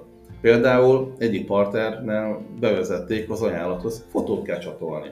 Például 0.40 1.14
egyik 1.18 1.46
partnernél 1.46 2.40
bevezették 2.60 3.30
az 3.30 3.42
ajánlathoz, 3.42 4.06
fotót 4.10 4.44
kell 4.44 4.58
csatolni 4.58 5.10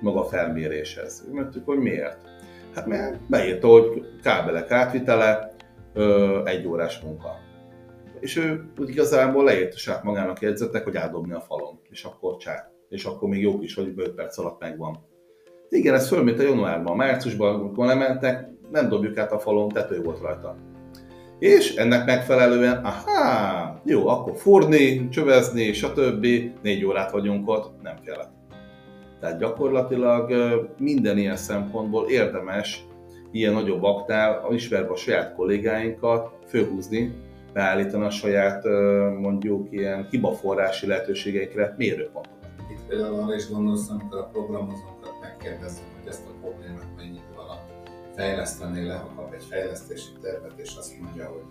maga 0.00 0.24
felméréshez. 0.24 1.28
Mondtuk, 1.32 1.66
hogy 1.66 1.78
miért? 1.78 2.29
Hát 2.74 2.86
mert 2.86 3.20
beírta, 3.28 3.68
hogy 3.68 4.02
kábelek 4.22 4.70
átvitele, 4.70 5.54
egy 6.44 6.66
órás 6.66 7.00
munka 7.00 7.48
és 8.20 8.36
ő 8.36 8.64
úgy 8.78 8.88
igazából 8.88 9.44
leírta 9.44 9.76
saját 9.76 10.02
magának 10.02 10.40
jegyzetek, 10.40 10.84
hogy 10.84 10.96
átdobni 10.96 11.32
a 11.32 11.40
falon, 11.40 11.80
és 11.90 12.04
akkor 12.04 12.36
csá. 12.36 12.70
És 12.88 13.04
akkor 13.04 13.28
még 13.28 13.42
jó 13.42 13.62
is, 13.62 13.74
hogy 13.74 13.92
5 13.96 14.10
perc 14.10 14.38
alatt 14.38 14.60
megvan. 14.60 14.98
Igen, 15.68 15.94
ez 15.94 16.08
föl, 16.08 16.22
mint 16.22 16.38
a 16.38 16.42
januárban, 16.42 16.96
márciusban, 16.96 17.54
amikor 17.54 17.86
lementek, 17.86 18.48
nem 18.70 18.88
dobjuk 18.88 19.18
át 19.18 19.32
a 19.32 19.38
falon, 19.38 19.68
tető 19.68 20.02
volt 20.02 20.20
rajta. 20.20 20.56
És 21.38 21.74
ennek 21.74 22.06
megfelelően, 22.06 22.84
aha, 22.84 23.80
jó, 23.84 24.08
akkor 24.08 24.36
furni, 24.36 25.08
csövezni, 25.08 25.72
stb. 25.72 26.26
négy 26.62 26.84
órát 26.84 27.10
vagyunk 27.10 27.48
ott, 27.48 27.82
nem 27.82 27.96
kellett. 28.04 28.32
Tehát 29.20 29.38
gyakorlatilag 29.38 30.32
minden 30.78 31.18
ilyen 31.18 31.36
szempontból 31.36 32.08
érdemes 32.08 32.84
ilyen 33.30 33.52
nagyobb 33.52 33.82
aktál, 33.82 34.46
ismerve 34.50 34.92
a 34.92 34.96
saját 34.96 35.34
kollégáinkat, 35.34 36.32
főhúzni, 36.46 37.12
beállítani 37.52 38.04
a 38.04 38.10
saját 38.10 38.64
mondjuk 39.20 39.72
ilyen 39.72 40.06
hibaforrási 40.10 40.86
lehetőségeikre 40.86 41.74
mérőpontokat. 41.78 42.38
Itt 42.70 42.86
például 42.88 43.20
arra 43.20 43.34
is 43.34 43.50
gondolsz, 43.50 43.88
amikor 43.88 44.18
a 44.18 44.28
programozókat 44.32 45.14
megkérdezzük, 45.20 45.84
hogy 45.98 46.08
ezt 46.08 46.26
a 46.26 46.30
problémát 46.40 46.88
mennyit 46.96 47.24
alatt 47.36 47.90
fejleszteni 48.16 48.86
le, 48.86 48.94
ha 48.94 49.12
kap 49.16 49.34
egy 49.34 49.44
fejlesztési 49.44 50.10
tervet, 50.22 50.52
és 50.56 50.76
azt 50.78 51.00
mondja, 51.00 51.26
hogy 51.26 51.42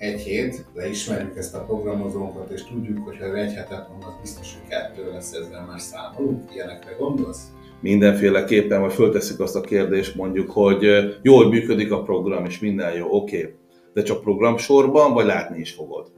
egy 0.00 0.20
hét, 0.20 0.64
de 0.74 0.88
ismerjük 0.88 1.36
ezt 1.36 1.54
a 1.54 1.64
programozónkat, 1.64 2.50
és 2.50 2.64
tudjuk, 2.64 3.04
hogy 3.04 3.18
ha 3.18 3.26
ő 3.26 3.34
egy 3.34 3.52
hetet 3.52 3.88
mond, 3.88 4.02
az 4.02 4.14
biztos, 4.20 4.54
hogy 4.54 4.68
kettő 4.68 5.10
lesz, 5.10 5.32
ezzel 5.32 5.66
már 5.66 5.80
számolunk. 5.80 6.54
Ilyenekre 6.54 6.92
gondolsz? 6.98 7.42
Mindenféleképpen, 7.80 8.80
vagy 8.80 8.92
föltesszük 8.92 9.40
azt 9.40 9.56
a 9.56 9.60
kérdést 9.60 10.14
mondjuk, 10.14 10.50
hogy 10.50 10.86
jól 11.22 11.48
működik 11.48 11.92
a 11.92 12.02
program, 12.02 12.44
és 12.44 12.58
minden 12.58 12.94
jó, 12.94 13.06
oké, 13.10 13.38
okay. 13.38 13.54
de 13.94 14.02
csak 14.02 14.22
programsorban, 14.22 15.12
vagy 15.12 15.26
látni 15.26 15.58
is 15.58 15.72
fogod. 15.72 16.12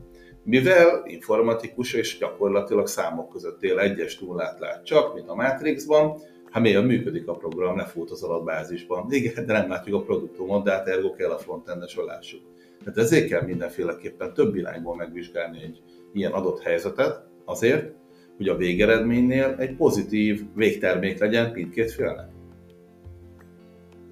Mivel 0.44 1.02
informatikus 1.06 1.92
és 1.92 2.18
gyakorlatilag 2.18 2.86
számok 2.86 3.28
között 3.28 3.62
él, 3.62 3.78
egyes 3.78 4.18
nullát 4.18 4.58
lát 4.58 4.84
csak, 4.84 5.14
mint 5.14 5.28
a 5.28 5.34
Matrixban, 5.34 6.20
hát 6.50 6.62
miért 6.62 6.86
működik 6.86 7.28
a 7.28 7.34
program, 7.34 7.76
ne 7.76 7.84
fut 7.84 8.10
az 8.10 8.22
adatbázisban. 8.22 9.06
Igen, 9.10 9.46
de 9.46 9.52
nem 9.52 9.68
látjuk 9.68 10.00
a 10.00 10.04
produktumot, 10.04 10.64
de 10.64 10.70
hát 10.70 10.88
ergo 10.88 11.12
kell 11.12 11.30
a 11.30 11.38
frontendes, 11.38 11.96
lássuk. 12.06 12.40
Tehát 12.84 12.98
ezért 12.98 13.28
kell 13.28 13.42
mindenféleképpen 13.42 14.34
több 14.34 14.54
irányból 14.54 14.96
megvizsgálni 14.96 15.62
egy 15.62 15.82
ilyen 16.12 16.32
adott 16.32 16.62
helyzetet, 16.62 17.26
azért, 17.44 17.92
hogy 18.36 18.48
a 18.48 18.56
végeredménynél 18.56 19.54
egy 19.58 19.76
pozitív 19.76 20.42
végtermék 20.54 21.18
legyen 21.18 21.50
mindkét 21.50 21.92
félnek. 21.92 22.28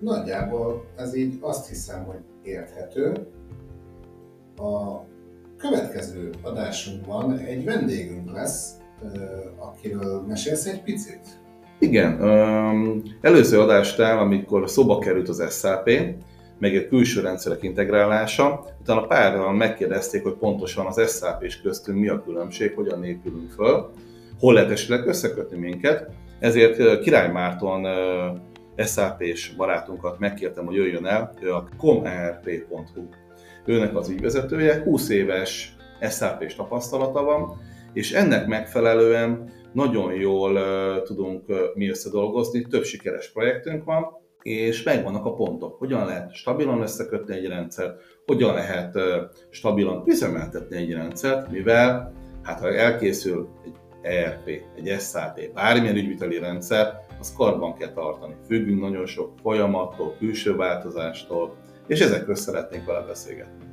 Nagyjából 0.01 0.85
ez 0.97 1.15
így 1.15 1.35
azt 1.41 1.69
hiszem, 1.69 2.05
hogy 2.05 2.21
érthető. 2.43 3.13
A 4.57 5.01
következő 5.57 6.31
adásunkban 6.43 7.39
egy 7.39 7.65
vendégünk 7.65 8.33
lesz, 8.33 8.73
akiről 9.59 10.25
mesélsz 10.29 10.67
egy 10.67 10.83
picit? 10.83 11.39
Igen, 11.79 12.23
előző 13.21 13.61
adástál, 13.61 14.19
amikor 14.19 14.71
szoba 14.71 14.99
került 14.99 15.29
az 15.29 15.61
SAP, 15.61 15.91
meg 16.61 16.77
a 16.77 16.89
külső 16.89 17.21
rendszerek 17.21 17.63
integrálása, 17.63 18.65
utána 18.81 19.07
páran 19.07 19.55
megkérdezték, 19.55 20.23
hogy 20.23 20.35
pontosan 20.35 20.87
az 20.87 21.19
SAP 21.19 21.43
és 21.43 21.61
köztünk 21.61 21.99
mi 21.99 22.09
a 22.09 22.23
különbség, 22.23 22.75
hogyan 22.75 23.05
épülünk 23.05 23.51
föl, 23.51 23.91
hol 24.39 24.55
lehet 24.55 24.71
esetleg 24.71 25.07
összekötni 25.07 25.59
minket. 25.59 26.11
Ezért 26.39 27.01
Király 27.01 27.33
Márton 27.33 27.87
SAP-s 28.77 29.55
barátunkat 29.57 30.19
megkértem, 30.19 30.65
hogy 30.65 30.75
jöjjön 30.75 31.07
el, 31.07 31.33
ő 31.41 31.55
a 31.55 31.69
comerp.hu. 31.77 33.09
Őnek 33.65 33.97
az 33.97 34.09
ügyvezetője, 34.09 34.83
20 34.83 35.09
éves 35.09 35.77
SAP-s 36.01 36.55
tapasztalata 36.55 37.23
van, 37.23 37.61
és 37.93 38.13
ennek 38.13 38.47
megfelelően 38.47 39.53
nagyon 39.73 40.13
jól 40.13 40.61
tudunk 41.03 41.45
mi 41.75 41.89
összedolgozni, 41.89 42.67
több 42.67 42.85
sikeres 42.85 43.33
projektünk 43.33 43.85
van, 43.85 44.20
és 44.43 44.83
megvannak 44.83 45.25
a 45.25 45.35
pontok. 45.35 45.79
Hogyan 45.79 46.07
lehet 46.07 46.35
stabilan 46.35 46.81
összekötni 46.81 47.35
egy 47.35 47.47
rendszert, 47.47 48.01
hogyan 48.27 48.55
lehet 48.55 48.99
stabilan 49.51 50.03
üzemeltetni 50.07 50.77
egy 50.77 50.93
rendszert, 50.93 51.51
mivel 51.51 52.13
hát 52.43 52.61
ha 52.61 52.75
elkészül 52.75 53.49
egy 53.65 53.75
ERP, 54.03 54.49
egy 54.77 55.01
SAP, 55.01 55.53
bármilyen 55.55 55.97
ügyviteli 55.97 56.39
rendszer, 56.39 57.07
az 57.19 57.35
karban 57.37 57.75
kell 57.75 57.93
tartani. 57.93 58.35
Függünk 58.47 58.81
nagyon 58.81 59.07
sok 59.07 59.33
folyamattól, 59.43 60.15
külső 60.19 60.57
változástól, 60.57 61.57
és 61.87 62.01
ezekről 62.01 62.35
szeretnénk 62.35 62.87
vele 62.87 63.07
beszélgetni. 63.07 63.65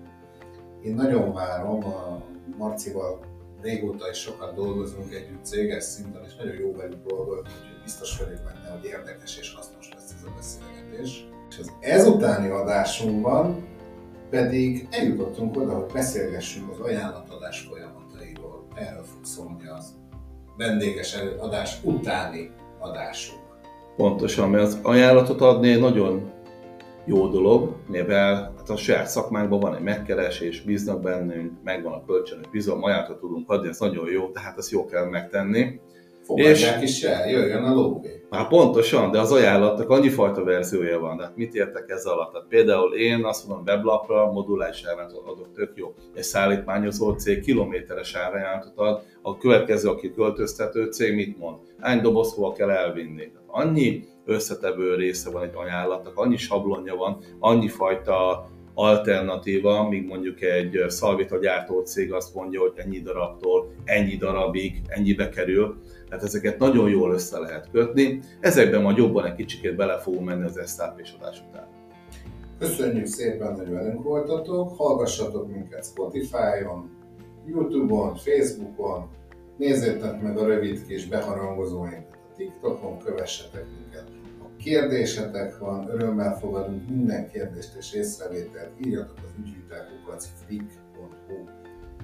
Én 0.83 0.93
nagyon 0.93 1.33
várom, 1.33 1.85
a 1.85 2.21
Marcival 2.57 3.19
régóta 3.61 4.09
is 4.09 4.17
sokat 4.17 4.55
dolgozunk 4.55 5.13
együtt 5.13 5.45
céges 5.45 5.83
szinten, 5.83 6.21
és 6.25 6.35
nagyon 6.35 6.55
jó 6.55 6.75
velük 6.75 7.05
dolgozni, 7.05 7.51
úgyhogy 7.61 7.83
biztos 7.83 8.17
vagyok 8.17 8.39
benne, 8.43 8.69
hogy 8.69 8.85
érdekes 8.85 9.37
és 9.37 9.53
hasznos 9.53 9.89
a 10.27 10.35
beszélgetés. 10.35 11.27
És 11.49 11.57
az 11.59 11.71
ezutáni 11.79 12.49
adásunkban 12.49 13.65
pedig 14.29 14.87
eljutottunk 14.91 15.57
oda, 15.57 15.73
hogy 15.73 15.93
beszélgessünk 15.93 16.71
az 16.71 16.79
ajánlatadás 16.79 17.67
folyamatairól. 17.69 18.67
Erről 18.75 19.03
fog 19.03 19.25
szólni 19.25 19.67
az 19.67 19.95
vendéges 20.57 21.17
adás 21.39 21.77
utáni 21.83 22.51
adásunk. 22.79 23.41
Pontosan, 23.95 24.49
mert 24.49 24.63
az 24.63 24.79
ajánlatot 24.81 25.41
adni 25.41 25.75
nagyon 25.75 26.31
jó 27.05 27.27
dolog, 27.27 27.75
mivel 27.87 28.53
hát 28.57 28.69
a 28.69 28.75
saját 28.75 29.07
szakmánkban 29.07 29.59
van 29.59 29.75
egy 29.75 29.81
megkeresés, 29.81 30.61
bíznak 30.61 31.01
bennünk, 31.01 31.51
megvan 31.63 31.93
a 31.93 32.05
kölcsönös 32.05 32.47
bizalom, 32.51 32.83
ajánlatot 32.83 33.19
tudunk 33.19 33.49
adni, 33.49 33.67
ez 33.67 33.79
nagyon 33.79 34.11
jó, 34.11 34.29
tehát 34.31 34.57
ezt 34.57 34.71
jó 34.71 34.85
kell 34.85 35.05
megtenni. 35.09 35.79
Fogadják 36.27 36.81
és, 36.81 36.89
is 36.89 37.03
el, 37.03 37.29
jöjjön 37.29 37.63
a 37.63 37.73
lóvé. 37.73 38.21
Hát 38.29 38.47
pontosan, 38.47 39.11
de 39.11 39.19
az 39.19 39.31
ajánlatnak 39.31 39.89
annyi 39.89 40.09
fajta 40.09 40.43
verziója 40.43 40.99
van, 40.99 41.19
hát 41.19 41.35
mit 41.35 41.55
értek 41.55 41.89
ez 41.89 42.05
alatt? 42.05 42.31
Tehát 42.31 42.47
például 42.47 42.93
én 42.93 43.25
azt 43.25 43.47
mondom, 43.47 43.65
weblapra 43.65 44.31
modulális 44.31 44.83
árajánlatot 44.83 45.27
adok, 45.27 45.51
tök 45.53 45.71
jó. 45.75 45.93
Egy 46.15 46.23
szállítmányozó 46.23 47.11
cég 47.11 47.41
kilométeres 47.41 48.15
árajánlatot 48.15 48.77
ad, 48.77 49.01
a 49.21 49.37
következő, 49.37 49.89
aki 49.89 50.13
költöztető 50.13 50.85
cég 50.91 51.15
mit 51.15 51.37
mond? 51.37 51.57
Hány 51.79 52.01
doboz 52.01 52.33
hova 52.33 52.53
kell 52.53 52.69
elvinni? 52.69 53.31
Annyi 53.47 54.03
összetevő 54.25 54.95
része 54.95 55.29
van 55.31 55.43
egy 55.43 55.53
ajánlatnak, 55.53 56.17
annyi 56.17 56.37
sablonja 56.37 56.95
van, 56.95 57.17
annyi 57.39 57.67
fajta 57.67 58.49
alternatíva, 58.73 59.89
míg 59.89 60.05
mondjuk 60.05 60.41
egy 60.41 60.83
szalvita 60.87 61.39
gyártó 61.39 61.81
cég 61.81 62.13
azt 62.13 62.35
mondja, 62.35 62.59
hogy 62.59 62.71
ennyi 62.75 62.99
darabtól, 62.99 63.71
ennyi 63.83 64.15
darabig, 64.15 64.81
ennyibe 64.87 65.29
kerül. 65.29 65.75
Tehát 66.09 66.23
ezeket 66.23 66.59
nagyon 66.59 66.89
jól 66.89 67.13
össze 67.13 67.39
lehet 67.39 67.69
kötni. 67.71 68.19
Ezekben 68.39 68.81
majd 68.81 68.97
jobban 68.97 69.25
egy 69.25 69.35
kicsikét 69.35 69.75
bele 69.75 69.97
fogunk 69.97 70.25
menni 70.25 70.43
az 70.43 70.75
SAP 70.75 71.01
adás 71.19 71.43
után. 71.49 71.67
Köszönjük 72.59 73.05
szépen, 73.05 73.55
hogy 73.55 73.69
velünk 73.69 74.03
voltatok, 74.03 74.77
hallgassatok 74.77 75.51
minket 75.51 75.85
Spotify-on, 75.85 76.89
Youtube-on, 77.45 78.15
Facebookon, 78.15 79.07
nézzétek 79.57 80.21
meg 80.21 80.37
a 80.37 80.45
rövid 80.45 80.85
kis 80.87 81.07
beharangozóinkat 81.07 82.17
a 82.31 82.35
TikTokon, 82.35 82.97
kövessetek 82.97 83.65
minket. 83.79 84.11
Ha 84.39 84.49
kérdésetek 84.57 85.57
van, 85.57 85.89
örömmel 85.89 86.37
fogadunk 86.39 86.89
minden 86.89 87.29
kérdést 87.31 87.75
és 87.77 87.93
észrevételt, 87.93 88.71
írjatok 88.85 89.17
az 89.23 89.31
ügyvitelkukac 89.39 90.27
flick.hu 90.45 91.56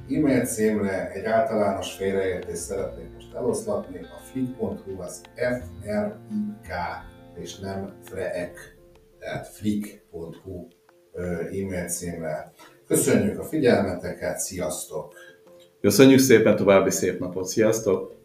e-mail 0.10 0.46
címre 0.46 1.12
egy 1.12 1.26
általános 1.26 1.94
félreértést 1.94 2.62
szeretnék 2.62 3.14
most 3.14 3.34
eloszlatni. 3.34 4.00
A 4.00 4.20
flick.hu 4.32 5.02
az 5.02 5.22
F-R-I-K 5.36 6.70
és 7.36 7.60
nem 7.60 7.94
freek, 8.04 8.78
tehát 9.20 9.48
flick.hu 9.48 10.68
e-mail 11.52 11.88
címre. 11.88 12.52
Köszönjük 12.88 13.40
a 13.40 13.44
figyelmeteket, 13.44 14.40
sziasztok! 14.40 15.14
Köszönjük 15.82 16.20
szépen, 16.20 16.56
további 16.56 16.90
szép 16.90 17.20
napot, 17.20 17.46
sziasztok! 17.46 18.16